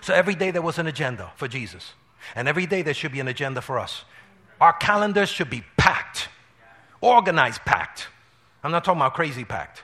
So 0.00 0.14
every 0.14 0.34
day 0.34 0.50
there 0.50 0.62
was 0.62 0.78
an 0.78 0.86
agenda 0.86 1.32
for 1.36 1.48
Jesus. 1.48 1.92
And 2.34 2.46
every 2.46 2.66
day 2.66 2.82
there 2.82 2.94
should 2.94 3.12
be 3.12 3.20
an 3.20 3.28
agenda 3.28 3.60
for 3.60 3.78
us. 3.78 4.04
Our 4.60 4.72
calendars 4.74 5.28
should 5.28 5.50
be 5.50 5.64
packed, 5.76 6.28
organized, 7.00 7.62
packed. 7.64 8.08
I'm 8.62 8.70
not 8.70 8.84
talking 8.84 9.00
about 9.00 9.14
crazy 9.14 9.44
packed. 9.44 9.82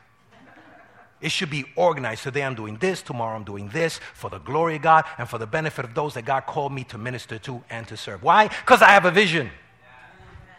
It 1.20 1.30
should 1.30 1.48
be 1.48 1.64
organized. 1.76 2.22
Today 2.22 2.42
I'm 2.42 2.54
doing 2.54 2.76
this, 2.76 3.00
tomorrow 3.00 3.34
I'm 3.34 3.44
doing 3.44 3.68
this 3.70 4.00
for 4.12 4.28
the 4.28 4.38
glory 4.38 4.76
of 4.76 4.82
God 4.82 5.06
and 5.16 5.26
for 5.26 5.38
the 5.38 5.46
benefit 5.46 5.84
of 5.86 5.94
those 5.94 6.12
that 6.14 6.26
God 6.26 6.42
called 6.42 6.72
me 6.72 6.84
to 6.84 6.98
minister 6.98 7.38
to 7.38 7.64
and 7.70 7.88
to 7.88 7.96
serve. 7.96 8.22
Why? 8.22 8.48
Because 8.48 8.82
I 8.82 8.90
have 8.90 9.06
a 9.06 9.10
vision. 9.10 9.50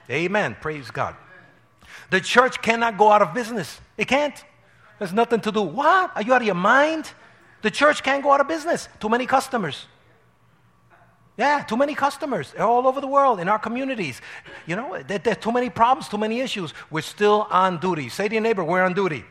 Amen. 0.09 0.55
Praise 0.61 0.91
God. 0.91 1.15
The 2.09 2.21
church 2.21 2.61
cannot 2.61 2.97
go 2.97 3.11
out 3.11 3.21
of 3.21 3.33
business. 3.33 3.79
It 3.97 4.07
can't. 4.07 4.35
There's 4.99 5.13
nothing 5.13 5.41
to 5.41 5.51
do. 5.51 5.61
What? 5.61 6.11
Are 6.15 6.21
you 6.21 6.33
out 6.33 6.41
of 6.41 6.45
your 6.45 6.55
mind? 6.55 7.11
The 7.61 7.71
church 7.71 8.03
can't 8.03 8.23
go 8.23 8.31
out 8.31 8.41
of 8.41 8.47
business. 8.47 8.87
Too 8.99 9.09
many 9.09 9.25
customers. 9.25 9.85
Yeah, 11.37 11.63
too 11.63 11.77
many 11.77 11.93
customers. 11.93 12.51
They're 12.51 12.65
all 12.65 12.87
over 12.87 12.99
the 12.99 13.07
world 13.07 13.39
in 13.39 13.47
our 13.47 13.59
communities. 13.59 14.21
You 14.65 14.75
know, 14.75 15.03
there, 15.03 15.19
there 15.19 15.33
are 15.33 15.35
too 15.35 15.51
many 15.51 15.69
problems, 15.69 16.09
too 16.09 16.17
many 16.17 16.39
issues. 16.39 16.73
We're 16.89 17.01
still 17.01 17.47
on 17.51 17.79
duty. 17.79 18.09
Say 18.09 18.27
to 18.27 18.33
your 18.33 18.41
neighbor, 18.41 18.63
we're 18.63 18.83
on 18.83 18.93
duty. 18.93 19.23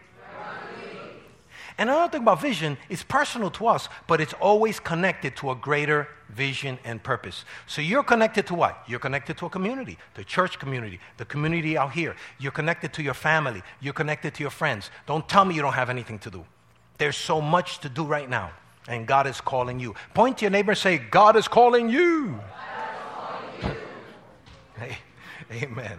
And 1.78 1.90
another 1.90 2.10
thing 2.10 2.22
about 2.22 2.40
vision 2.40 2.78
is 2.88 3.02
personal 3.02 3.50
to 3.52 3.66
us, 3.66 3.88
but 4.06 4.20
it's 4.20 4.32
always 4.34 4.80
connected 4.80 5.36
to 5.36 5.50
a 5.50 5.54
greater 5.54 6.08
vision 6.30 6.78
and 6.84 7.02
purpose. 7.02 7.44
So 7.66 7.82
you're 7.82 8.02
connected 8.02 8.46
to 8.46 8.54
what? 8.54 8.82
You're 8.86 8.98
connected 8.98 9.36
to 9.38 9.46
a 9.46 9.50
community, 9.50 9.98
the 10.14 10.24
church 10.24 10.58
community, 10.58 11.00
the 11.18 11.26
community 11.26 11.76
out 11.76 11.92
here. 11.92 12.16
You're 12.38 12.52
connected 12.52 12.94
to 12.94 13.02
your 13.02 13.14
family. 13.14 13.62
You're 13.80 13.92
connected 13.92 14.34
to 14.34 14.42
your 14.42 14.50
friends. 14.50 14.90
Don't 15.06 15.28
tell 15.28 15.44
me 15.44 15.54
you 15.54 15.62
don't 15.62 15.74
have 15.74 15.90
anything 15.90 16.18
to 16.20 16.30
do. 16.30 16.46
There's 16.96 17.16
so 17.16 17.42
much 17.42 17.80
to 17.80 17.90
do 17.90 18.04
right 18.04 18.28
now, 18.28 18.52
and 18.88 19.06
God 19.06 19.26
is 19.26 19.40
calling 19.42 19.78
you. 19.78 19.94
Point 20.14 20.38
to 20.38 20.46
your 20.46 20.50
neighbor 20.50 20.72
and 20.72 20.78
say, 20.78 20.96
God 20.96 21.36
is 21.36 21.46
calling 21.46 21.90
you. 21.90 22.36
Is 22.36 22.40
calling 23.60 23.74
you. 23.74 23.76
hey, 24.78 24.98
amen. 25.52 25.98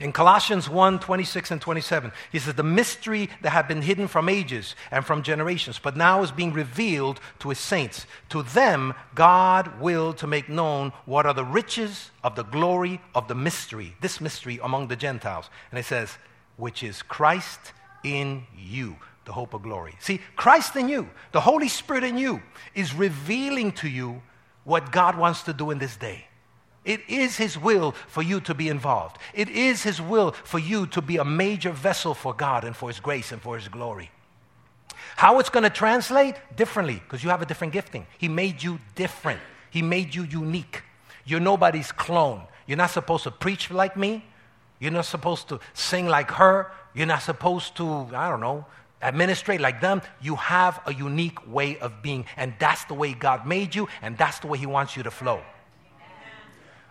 In 0.00 0.12
Colossians 0.12 0.68
1 0.68 0.98
26 1.00 1.50
and 1.50 1.60
27, 1.60 2.12
he 2.30 2.38
says, 2.38 2.54
The 2.54 2.62
mystery 2.62 3.28
that 3.42 3.50
had 3.50 3.68
been 3.68 3.82
hidden 3.82 4.08
from 4.08 4.28
ages 4.28 4.74
and 4.90 5.04
from 5.04 5.22
generations, 5.22 5.78
but 5.78 5.96
now 5.96 6.22
is 6.22 6.32
being 6.32 6.52
revealed 6.52 7.20
to 7.40 7.50
his 7.50 7.58
saints. 7.58 8.06
To 8.30 8.42
them, 8.42 8.94
God 9.14 9.80
willed 9.80 10.18
to 10.18 10.26
make 10.26 10.48
known 10.48 10.92
what 11.04 11.26
are 11.26 11.34
the 11.34 11.44
riches 11.44 12.10
of 12.22 12.36
the 12.36 12.44
glory 12.44 13.00
of 13.14 13.28
the 13.28 13.34
mystery, 13.34 13.96
this 14.00 14.20
mystery 14.20 14.58
among 14.62 14.88
the 14.88 14.96
Gentiles. 14.96 15.50
And 15.70 15.78
it 15.78 15.84
says, 15.84 16.16
Which 16.56 16.82
is 16.82 17.02
Christ 17.02 17.72
in 18.04 18.44
you, 18.56 18.96
the 19.24 19.32
hope 19.32 19.54
of 19.54 19.62
glory. 19.62 19.94
See, 20.00 20.20
Christ 20.36 20.76
in 20.76 20.88
you, 20.88 21.08
the 21.32 21.40
Holy 21.40 21.68
Spirit 21.68 22.04
in 22.04 22.18
you, 22.18 22.42
is 22.74 22.94
revealing 22.94 23.72
to 23.72 23.88
you 23.88 24.22
what 24.64 24.92
God 24.92 25.16
wants 25.16 25.42
to 25.44 25.52
do 25.52 25.70
in 25.70 25.78
this 25.78 25.96
day. 25.96 26.26
It 26.84 27.00
is 27.08 27.36
His 27.36 27.58
will 27.58 27.92
for 28.08 28.22
you 28.22 28.40
to 28.40 28.54
be 28.54 28.68
involved. 28.68 29.18
It 29.34 29.48
is 29.48 29.82
His 29.82 30.00
will 30.00 30.32
for 30.32 30.58
you 30.58 30.86
to 30.88 31.00
be 31.00 31.16
a 31.16 31.24
major 31.24 31.70
vessel 31.70 32.14
for 32.14 32.34
God 32.34 32.64
and 32.64 32.74
for 32.74 32.88
His 32.88 33.00
grace 33.00 33.30
and 33.32 33.40
for 33.40 33.56
His 33.56 33.68
glory. 33.68 34.10
How 35.16 35.38
it's 35.38 35.50
going 35.50 35.64
to 35.64 35.70
translate? 35.70 36.36
Differently, 36.56 36.94
because 36.94 37.22
you 37.22 37.30
have 37.30 37.42
a 37.42 37.46
different 37.46 37.72
gifting. 37.72 38.06
He 38.18 38.28
made 38.28 38.62
you 38.62 38.80
different, 38.94 39.40
He 39.70 39.82
made 39.82 40.14
you 40.14 40.24
unique. 40.24 40.82
You're 41.24 41.40
nobody's 41.40 41.92
clone. 41.92 42.42
You're 42.66 42.78
not 42.78 42.90
supposed 42.90 43.24
to 43.24 43.30
preach 43.30 43.70
like 43.70 43.96
me. 43.96 44.24
You're 44.80 44.90
not 44.90 45.04
supposed 45.04 45.48
to 45.50 45.60
sing 45.74 46.08
like 46.08 46.32
her. 46.32 46.72
You're 46.94 47.06
not 47.06 47.22
supposed 47.22 47.76
to, 47.76 48.08
I 48.12 48.28
don't 48.28 48.40
know, 48.40 48.66
administrate 49.00 49.60
like 49.60 49.80
them. 49.80 50.02
You 50.20 50.34
have 50.36 50.80
a 50.86 50.92
unique 50.92 51.46
way 51.46 51.78
of 51.78 52.02
being, 52.02 52.26
and 52.36 52.54
that's 52.58 52.84
the 52.86 52.94
way 52.94 53.12
God 53.12 53.46
made 53.46 53.74
you, 53.74 53.88
and 54.00 54.18
that's 54.18 54.40
the 54.40 54.48
way 54.48 54.58
He 54.58 54.66
wants 54.66 54.96
you 54.96 55.04
to 55.04 55.10
flow. 55.10 55.40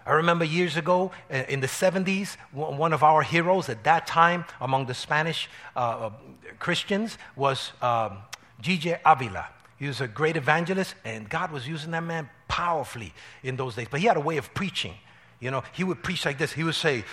I 0.06 0.14
remember 0.14 0.46
years 0.46 0.78
ago 0.78 1.12
in 1.30 1.60
the 1.60 1.68
70s, 1.68 2.36
one 2.52 2.94
of 2.94 3.04
our 3.04 3.22
heroes 3.22 3.70
at 3.70 3.84
that 3.84 4.08
time 4.08 4.46
among 4.60 4.88
the 4.88 4.94
Spanish 4.94 5.50
uh, 5.76 5.80
uh 5.80 6.12
Christians 6.60 7.18
was 7.36 7.72
um, 7.82 8.20
Yiye 8.62 9.00
Avila. 9.06 9.48
He 9.78 9.88
was 9.88 10.00
a 10.00 10.08
great 10.08 10.38
evangelist, 10.38 10.94
and 11.04 11.28
God 11.28 11.52
was 11.52 11.68
using 11.68 11.92
that 11.92 12.04
man 12.04 12.30
powerfully 12.48 13.14
in 13.42 13.56
those 13.56 13.76
days. 13.76 13.88
But 13.90 14.00
he 14.00 14.06
had 14.06 14.18
a 14.18 14.22
way 14.22 14.38
of 14.38 14.54
preaching. 14.54 14.94
You 15.40 15.50
know, 15.50 15.64
he 15.74 15.84
would 15.84 16.04
preach 16.04 16.24
like 16.24 16.38
this. 16.38 16.54
He 16.54 16.64
would 16.64 16.76
say, 16.76 17.04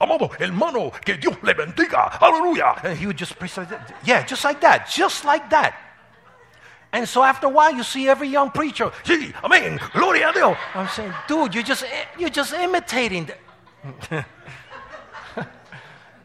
Amado 0.00 0.28
hermano, 0.28 0.90
que 1.04 1.16
Dios 1.16 1.36
le 1.42 1.54
bendiga. 1.54 2.82
And 2.82 2.98
he 2.98 3.06
would 3.06 3.18
just 3.18 3.38
preach 3.38 3.56
like 3.56 3.68
that. 3.68 3.94
Yeah, 4.04 4.24
just 4.24 4.42
like 4.42 4.60
that. 4.62 4.88
Just 4.88 5.24
like 5.24 5.50
that. 5.50 5.76
And 6.94 7.08
so 7.08 7.24
after 7.24 7.48
a 7.48 7.50
while, 7.50 7.74
you 7.74 7.82
see 7.82 8.08
every 8.08 8.28
young 8.28 8.52
preacher, 8.52 8.92
sí, 9.02 9.32
amén, 9.42 9.80
gloria 9.92 10.30
a 10.30 10.32
Dios. 10.32 10.56
I'm 10.76 10.86
saying, 10.86 11.12
dude, 11.26 11.52
you're 11.52 11.64
just, 11.64 11.84
you're 12.16 12.30
just 12.30 12.52
imitating. 12.52 13.28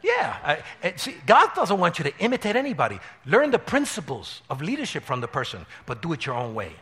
yeah. 0.03 0.59
I, 0.83 0.93
see, 0.95 1.15
God 1.25 1.55
doesn't 1.55 1.79
want 1.79 1.97
you 1.97 2.03
to 2.03 2.15
imitate 2.19 2.55
anybody. 2.55 2.99
Learn 3.25 3.49
the 3.49 3.57
principles 3.57 4.43
of 4.47 4.61
leadership 4.61 5.03
from 5.03 5.21
the 5.21 5.27
person, 5.27 5.65
but 5.87 6.03
do 6.03 6.13
it 6.13 6.27
your 6.27 6.35
own 6.35 6.53
way. 6.53 6.73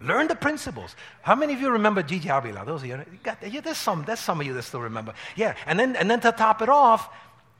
Learn 0.00 0.26
the 0.26 0.34
principles. 0.34 0.96
How 1.20 1.34
many 1.34 1.52
of 1.52 1.60
you 1.60 1.68
remember 1.68 2.02
Yiye 2.02 2.34
Avila? 2.34 2.64
Those 2.64 2.82
of 2.82 2.88
you 2.88 3.04
got, 3.22 3.46
yeah, 3.46 3.60
there's 3.60 3.76
some, 3.76 4.04
there's 4.06 4.20
some 4.20 4.40
of 4.40 4.46
you 4.46 4.54
that 4.54 4.62
still 4.62 4.80
remember. 4.80 5.12
Yeah, 5.36 5.54
and 5.66 5.78
then, 5.78 5.96
and 5.96 6.10
then 6.10 6.20
to 6.20 6.32
top 6.32 6.62
it 6.62 6.70
off, 6.70 7.10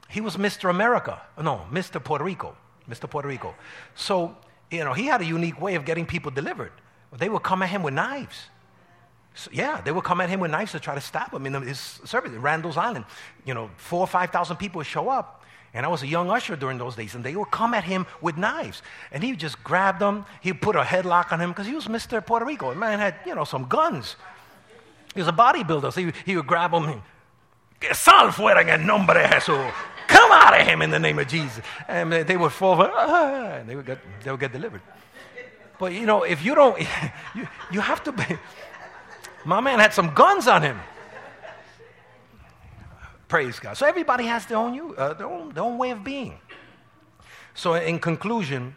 he 0.08 0.22
was 0.22 0.38
Mr. 0.38 0.70
America. 0.70 1.20
No, 1.36 1.66
Mr. 1.70 2.02
Puerto 2.02 2.24
Rico. 2.24 2.56
Mr. 2.88 3.10
Puerto 3.10 3.28
Rico. 3.28 3.54
So 3.94 4.34
you 4.70 4.84
know, 4.84 4.92
he 4.92 5.06
had 5.06 5.20
a 5.20 5.24
unique 5.24 5.60
way 5.60 5.74
of 5.74 5.84
getting 5.84 6.06
people 6.06 6.30
delivered. 6.30 6.72
They 7.16 7.28
would 7.28 7.42
come 7.42 7.62
at 7.62 7.70
him 7.70 7.82
with 7.82 7.94
knives. 7.94 8.50
So, 9.34 9.50
yeah, 9.52 9.80
they 9.80 9.92
would 9.92 10.04
come 10.04 10.20
at 10.20 10.28
him 10.28 10.40
with 10.40 10.50
knives 10.50 10.72
to 10.72 10.80
try 10.80 10.94
to 10.94 11.00
stab 11.00 11.32
him 11.32 11.46
in 11.46 11.54
his 11.62 11.78
service, 12.04 12.32
Randall's 12.32 12.76
Island. 12.76 13.04
You 13.44 13.54
know, 13.54 13.70
four 13.76 14.00
or 14.00 14.06
5,000 14.06 14.56
people 14.56 14.80
would 14.80 14.86
show 14.86 15.08
up. 15.08 15.44
And 15.74 15.84
I 15.84 15.88
was 15.88 16.02
a 16.02 16.06
young 16.06 16.30
usher 16.30 16.56
during 16.56 16.78
those 16.78 16.96
days, 16.96 17.14
and 17.14 17.22
they 17.22 17.36
would 17.36 17.50
come 17.50 17.74
at 17.74 17.84
him 17.84 18.06
with 18.20 18.36
knives. 18.36 18.82
And 19.12 19.22
he 19.22 19.32
would 19.32 19.40
just 19.40 19.62
grab 19.62 19.98
them. 19.98 20.24
He'd 20.40 20.60
put 20.60 20.76
a 20.76 20.82
headlock 20.82 21.30
on 21.30 21.40
him 21.40 21.50
because 21.50 21.66
he 21.66 21.74
was 21.74 21.86
Mr. 21.86 22.24
Puerto 22.24 22.46
Rico. 22.46 22.70
The 22.70 22.76
man 22.76 22.98
had, 22.98 23.16
you 23.26 23.34
know, 23.34 23.44
some 23.44 23.68
guns. 23.68 24.16
He 25.14 25.20
was 25.20 25.28
a 25.28 25.32
bodybuilder, 25.32 25.92
so 25.92 26.00
he, 26.00 26.12
he 26.24 26.36
would 26.36 26.46
grab 26.46 26.72
them. 26.72 27.02
Sal 27.92 28.32
fuera 28.32 28.62
en 28.62 28.70
el 28.70 28.78
nombre 28.78 29.22
de 29.22 29.28
Jesús. 29.28 29.72
Come 30.18 30.32
out 30.32 30.60
of 30.60 30.66
him 30.66 30.82
in 30.82 30.90
the 30.90 30.98
name 30.98 31.18
of 31.20 31.28
Jesus. 31.28 31.62
And 31.86 32.12
they 32.12 32.36
would 32.36 32.50
fall, 32.50 32.76
ah, 32.82 33.58
and 33.58 33.68
they 33.68 33.76
would, 33.76 33.86
get, 33.86 33.98
they 34.24 34.30
would 34.32 34.40
get 34.40 34.52
delivered. 34.52 34.82
But 35.78 35.92
you 35.92 36.06
know, 36.06 36.24
if 36.24 36.44
you 36.44 36.56
don't, 36.56 36.76
you, 37.36 37.46
you 37.70 37.80
have 37.80 38.02
to 38.02 38.10
be. 38.10 38.24
My 39.44 39.60
man 39.60 39.78
had 39.78 39.94
some 39.94 40.12
guns 40.14 40.48
on 40.48 40.62
him. 40.62 40.80
Praise 43.28 43.60
God. 43.60 43.76
So 43.76 43.86
everybody 43.86 44.24
has 44.24 44.44
their 44.46 44.58
own, 44.58 44.94
uh, 44.96 45.12
their 45.14 45.28
own, 45.28 45.50
their 45.50 45.62
own 45.62 45.78
way 45.78 45.90
of 45.90 46.02
being. 46.02 46.38
So, 47.54 47.74
in 47.74 47.98
conclusion, 47.98 48.74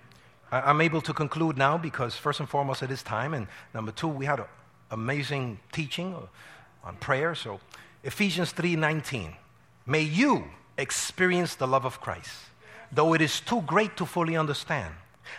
I'm 0.52 0.82
able 0.82 1.02
to 1.02 1.14
conclude 1.14 1.58
now 1.58 1.78
because, 1.78 2.16
first 2.16 2.40
and 2.40 2.50
foremost, 2.50 2.84
it 2.84 2.92
is 2.92 3.02
time. 3.02 3.34
And 3.34 3.48
number 3.74 3.92
two, 3.92 4.08
we 4.08 4.26
had 4.26 4.40
an 4.40 4.48
amazing 4.92 5.60
teaching 5.72 6.16
on 6.84 6.96
prayer. 6.98 7.34
So, 7.34 7.60
Ephesians 8.04 8.52
3:19. 8.54 9.34
May 9.86 10.02
you 10.02 10.46
experience 10.82 11.56
the 11.56 11.68
love 11.68 11.86
of 11.86 12.02
Christ, 12.02 12.32
though 12.92 13.14
it 13.14 13.22
is 13.22 13.40
too 13.40 13.62
great 13.62 13.96
to 13.98 14.06
fully 14.06 14.36
understand, 14.36 14.94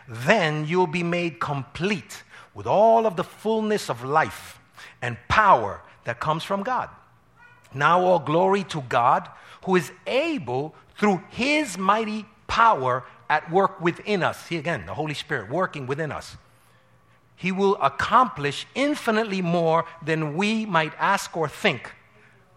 then 0.08 0.66
you'll 0.66 0.86
be 0.86 1.02
made 1.02 1.40
complete 1.40 2.22
with 2.54 2.66
all 2.66 3.06
of 3.06 3.16
the 3.16 3.24
fullness 3.24 3.90
of 3.90 4.04
life 4.04 4.58
and 5.00 5.16
power 5.28 5.80
that 6.04 6.20
comes 6.20 6.44
from 6.44 6.62
God. 6.62 6.88
Now, 7.74 8.00
all 8.00 8.18
glory 8.18 8.64
to 8.64 8.82
God, 8.82 9.28
who 9.64 9.76
is 9.76 9.90
able, 10.06 10.74
through 10.98 11.22
his 11.30 11.78
mighty 11.78 12.26
power, 12.46 13.04
at 13.30 13.50
work 13.50 13.80
within 13.80 14.22
us. 14.22 14.38
See 14.46 14.56
again, 14.56 14.84
the 14.86 14.94
Holy 14.94 15.14
Spirit 15.14 15.50
working 15.50 15.86
within 15.86 16.12
us. 16.12 16.36
He 17.34 17.50
will 17.50 17.76
accomplish 17.76 18.66
infinitely 18.74 19.40
more 19.40 19.84
than 20.04 20.36
we 20.36 20.66
might 20.66 20.92
ask 20.98 21.36
or 21.36 21.48
think. 21.48 21.92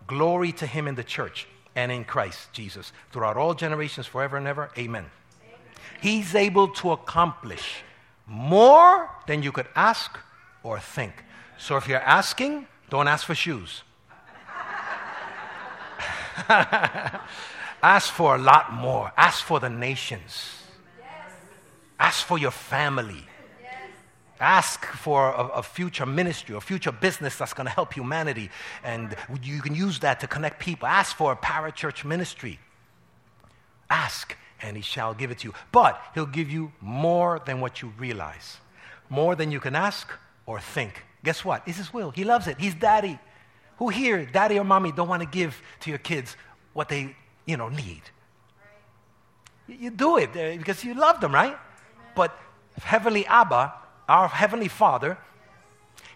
Glory 0.06 0.52
to 0.52 0.67
him 0.67 0.88
in 0.88 0.95
the 0.95 1.04
church 1.04 1.48
and 1.75 1.91
in 1.91 2.05
Christ 2.05 2.51
Jesus 2.53 2.91
throughout 3.11 3.38
all 3.38 3.53
generations, 3.53 4.07
forever 4.07 4.38
and 4.38 4.47
ever. 4.47 4.69
Amen. 4.77 5.05
Amen. 5.43 5.59
He's 6.01 6.33
able 6.35 6.69
to 6.69 6.91
accomplish 6.91 7.83
more 8.27 9.09
than 9.27 9.43
you 9.43 9.51
could 9.51 9.67
ask 9.75 10.17
or 10.63 10.79
think. 10.79 11.23
So 11.57 11.77
if 11.77 11.88
you're 11.88 11.99
asking, 11.99 12.67
don't 12.89 13.07
ask 13.07 13.25
for 13.25 13.35
shoes. 13.35 13.83
ask 17.81 18.11
for 18.11 18.35
a 18.35 18.38
lot 18.38 18.73
more. 18.73 19.11
Ask 19.17 19.43
for 19.43 19.59
the 19.59 19.69
nations. 19.69 20.63
Ask 21.99 22.25
for 22.25 22.38
your 22.38 22.51
family. 22.51 23.25
Ask 24.39 24.86
for 24.86 25.30
a, 25.30 25.48
a, 25.48 25.63
future 25.63 26.06
ministry, 26.06 26.56
a 26.56 26.62
future 26.62 26.91
business 26.91 27.38
that's 27.38 27.54
going 27.54 27.67
to 27.67 27.71
help 27.71 27.93
humanity, 27.93 28.50
and 28.84 29.15
you 29.41 29.62
can 29.62 29.74
use 29.74 30.00
that 30.00 30.19
to 30.19 30.28
connect 30.28 30.60
people. 30.60 30.88
Ask 30.88 31.15
for 31.15 31.32
a 31.32 31.38
parachurch 31.38 32.04
ministry. 32.04 32.60
Ask, 33.89 34.36
and 34.62 34.76
he 34.76 34.84
shall 34.84 35.13
give 35.13 35.32
it 35.32 35.39
to 35.39 35.48
you. 35.48 35.54
But 35.71 36.02
he'll 36.13 36.26
give 36.26 36.50
you 36.50 36.74
more 36.82 37.39
than 37.45 37.62
what 37.62 37.82
you 37.82 37.93
realize, 37.98 38.58
more 39.10 39.36
than 39.36 39.52
you 39.52 39.62
can 39.62 39.74
ask 39.74 40.10
or 40.45 40.60
think. 40.60 41.04
Guess 41.24 41.45
what? 41.45 41.63
It's 41.65 41.78
his 41.78 41.93
will. 41.93 42.12
He 42.12 42.26
loves 42.26 42.48
it. 42.48 42.60
He's 42.60 42.76
daddy. 42.76 43.17
Who 43.78 43.89
here, 43.89 44.26
daddy 44.26 44.60
or 44.60 44.65
mommy, 44.65 44.91
don't 44.91 45.08
want 45.08 45.21
to 45.21 45.30
give 45.30 45.62
to 45.82 45.89
your 45.89 46.00
kids 46.00 46.36
what 46.74 46.89
they, 46.89 47.15
you 47.45 47.56
know, 47.56 47.69
need? 47.69 48.02
You 49.67 49.91
do 49.91 50.17
it 50.17 50.30
uh, 50.32 50.58
because 50.58 50.84
you 50.84 50.93
love 50.93 51.21
them, 51.21 51.34
right? 51.34 51.58
But 52.15 52.38
Heavenly 52.82 53.26
Abba 53.26 53.74
our 54.07 54.27
Heavenly 54.27 54.67
Father, 54.67 55.17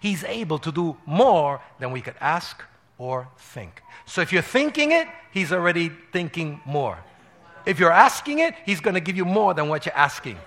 He's 0.02 0.24
able 0.24 0.60
to 0.60 0.72
do 0.72 0.96
more 1.06 1.62
than 1.80 1.92
we 1.92 2.02
could 2.02 2.16
ask 2.22 2.64
or 2.98 3.28
think. 3.38 3.82
So 4.06 4.22
if 4.22 4.32
you're 4.32 4.42
thinking 4.42 4.92
it, 4.92 5.08
He's 5.32 5.52
already 5.52 5.92
thinking 6.12 6.62
more. 6.66 6.98
If 7.66 7.80
you're 7.80 7.92
asking 7.92 8.40
it, 8.40 8.56
He's 8.66 8.80
going 8.80 8.94
to 8.94 9.02
give 9.02 9.18
you 9.18 9.26
more 9.26 9.54
than 9.54 9.68
what 9.68 9.86
you're 9.86 9.96
asking. 9.96 10.38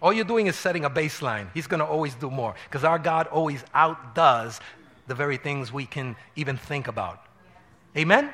All 0.00 0.12
you're 0.12 0.24
doing 0.24 0.46
is 0.46 0.56
setting 0.56 0.84
a 0.84 0.90
baseline. 0.90 1.48
He's 1.54 1.66
going 1.66 1.80
to 1.80 1.86
always 1.86 2.14
do 2.14 2.30
more 2.30 2.54
because 2.68 2.84
our 2.84 2.98
God 2.98 3.26
always 3.28 3.64
outdoes 3.72 4.60
the 5.06 5.14
very 5.14 5.38
things 5.38 5.72
we 5.72 5.86
can 5.86 6.16
even 6.36 6.56
think 6.56 6.88
about. 6.88 7.24
Amen? 7.96 8.32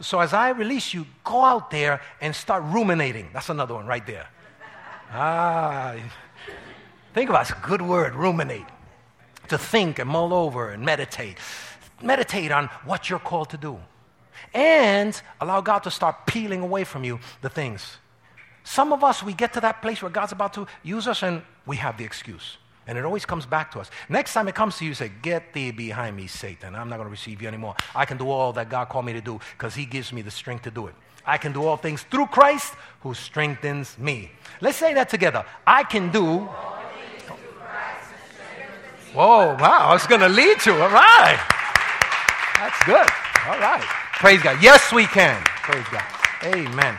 So, 0.00 0.20
as 0.20 0.32
I 0.32 0.50
release 0.50 0.92
you, 0.92 1.06
go 1.22 1.42
out 1.42 1.70
there 1.70 2.00
and 2.20 2.34
start 2.34 2.62
ruminating. 2.66 3.30
That's 3.32 3.48
another 3.48 3.74
one 3.74 3.86
right 3.86 4.06
there. 4.06 4.28
Ah, 5.12 5.94
Think 7.14 7.30
about 7.30 7.48
it. 7.48 7.50
It's 7.50 7.58
a 7.58 7.66
good 7.66 7.80
word, 7.80 8.14
ruminate. 8.14 8.66
To 9.48 9.58
think 9.58 9.98
and 9.98 10.10
mull 10.10 10.34
over 10.34 10.70
and 10.70 10.84
meditate. 10.84 11.38
Meditate 12.02 12.50
on 12.50 12.66
what 12.84 13.08
you're 13.08 13.20
called 13.20 13.50
to 13.50 13.56
do. 13.56 13.78
And 14.52 15.20
allow 15.40 15.60
God 15.60 15.80
to 15.84 15.90
start 15.90 16.26
peeling 16.26 16.60
away 16.60 16.82
from 16.84 17.04
you 17.04 17.20
the 17.40 17.48
things. 17.48 17.98
Some 18.64 18.92
of 18.92 19.04
us, 19.04 19.22
we 19.22 19.32
get 19.32 19.52
to 19.52 19.60
that 19.60 19.80
place 19.80 20.02
where 20.02 20.10
God's 20.10 20.32
about 20.32 20.54
to 20.54 20.66
use 20.82 21.06
us 21.06 21.22
and 21.22 21.42
we 21.66 21.76
have 21.76 21.96
the 21.98 22.04
excuse. 22.04 22.56
And 22.86 22.98
it 22.98 23.04
always 23.04 23.24
comes 23.24 23.46
back 23.46 23.70
to 23.72 23.80
us. 23.80 23.90
Next 24.08 24.34
time 24.34 24.48
it 24.48 24.54
comes 24.54 24.76
to 24.78 24.84
you, 24.84 24.92
say, 24.92 25.10
Get 25.22 25.52
thee 25.52 25.70
behind 25.70 26.16
me, 26.16 26.26
Satan. 26.26 26.74
I'm 26.74 26.88
not 26.88 26.96
going 26.96 27.06
to 27.06 27.10
receive 27.10 27.40
you 27.40 27.48
anymore. 27.48 27.76
I 27.94 28.04
can 28.06 28.16
do 28.18 28.28
all 28.28 28.52
that 28.54 28.68
God 28.68 28.88
called 28.88 29.06
me 29.06 29.12
to 29.12 29.20
do 29.20 29.40
because 29.56 29.74
He 29.74 29.86
gives 29.86 30.12
me 30.12 30.20
the 30.22 30.30
strength 30.30 30.62
to 30.64 30.70
do 30.70 30.88
it. 30.88 30.94
I 31.26 31.38
can 31.38 31.52
do 31.52 31.64
all 31.64 31.76
things 31.76 32.02
through 32.02 32.26
Christ 32.26 32.74
who 33.00 33.14
strengthens 33.14 33.96
me. 33.98 34.32
Let's 34.60 34.76
say 34.76 34.92
that 34.94 35.08
together. 35.08 35.46
I 35.66 35.84
can 35.84 36.10
do 36.10 36.48
Whoa, 39.14 39.54
wow, 39.60 39.90
I 39.90 39.92
was 39.92 40.06
going 40.08 40.22
to 40.22 40.28
lead 40.28 40.66
you. 40.66 40.72
All 40.72 40.90
right. 40.90 41.38
That's 42.58 42.84
good. 42.84 43.08
All 43.46 43.60
right. 43.60 43.84
Praise 44.14 44.42
God. 44.42 44.60
Yes, 44.60 44.92
we 44.92 45.06
can. 45.06 45.40
Praise 45.62 45.86
God. 45.92 46.02
Amen. 46.44 46.98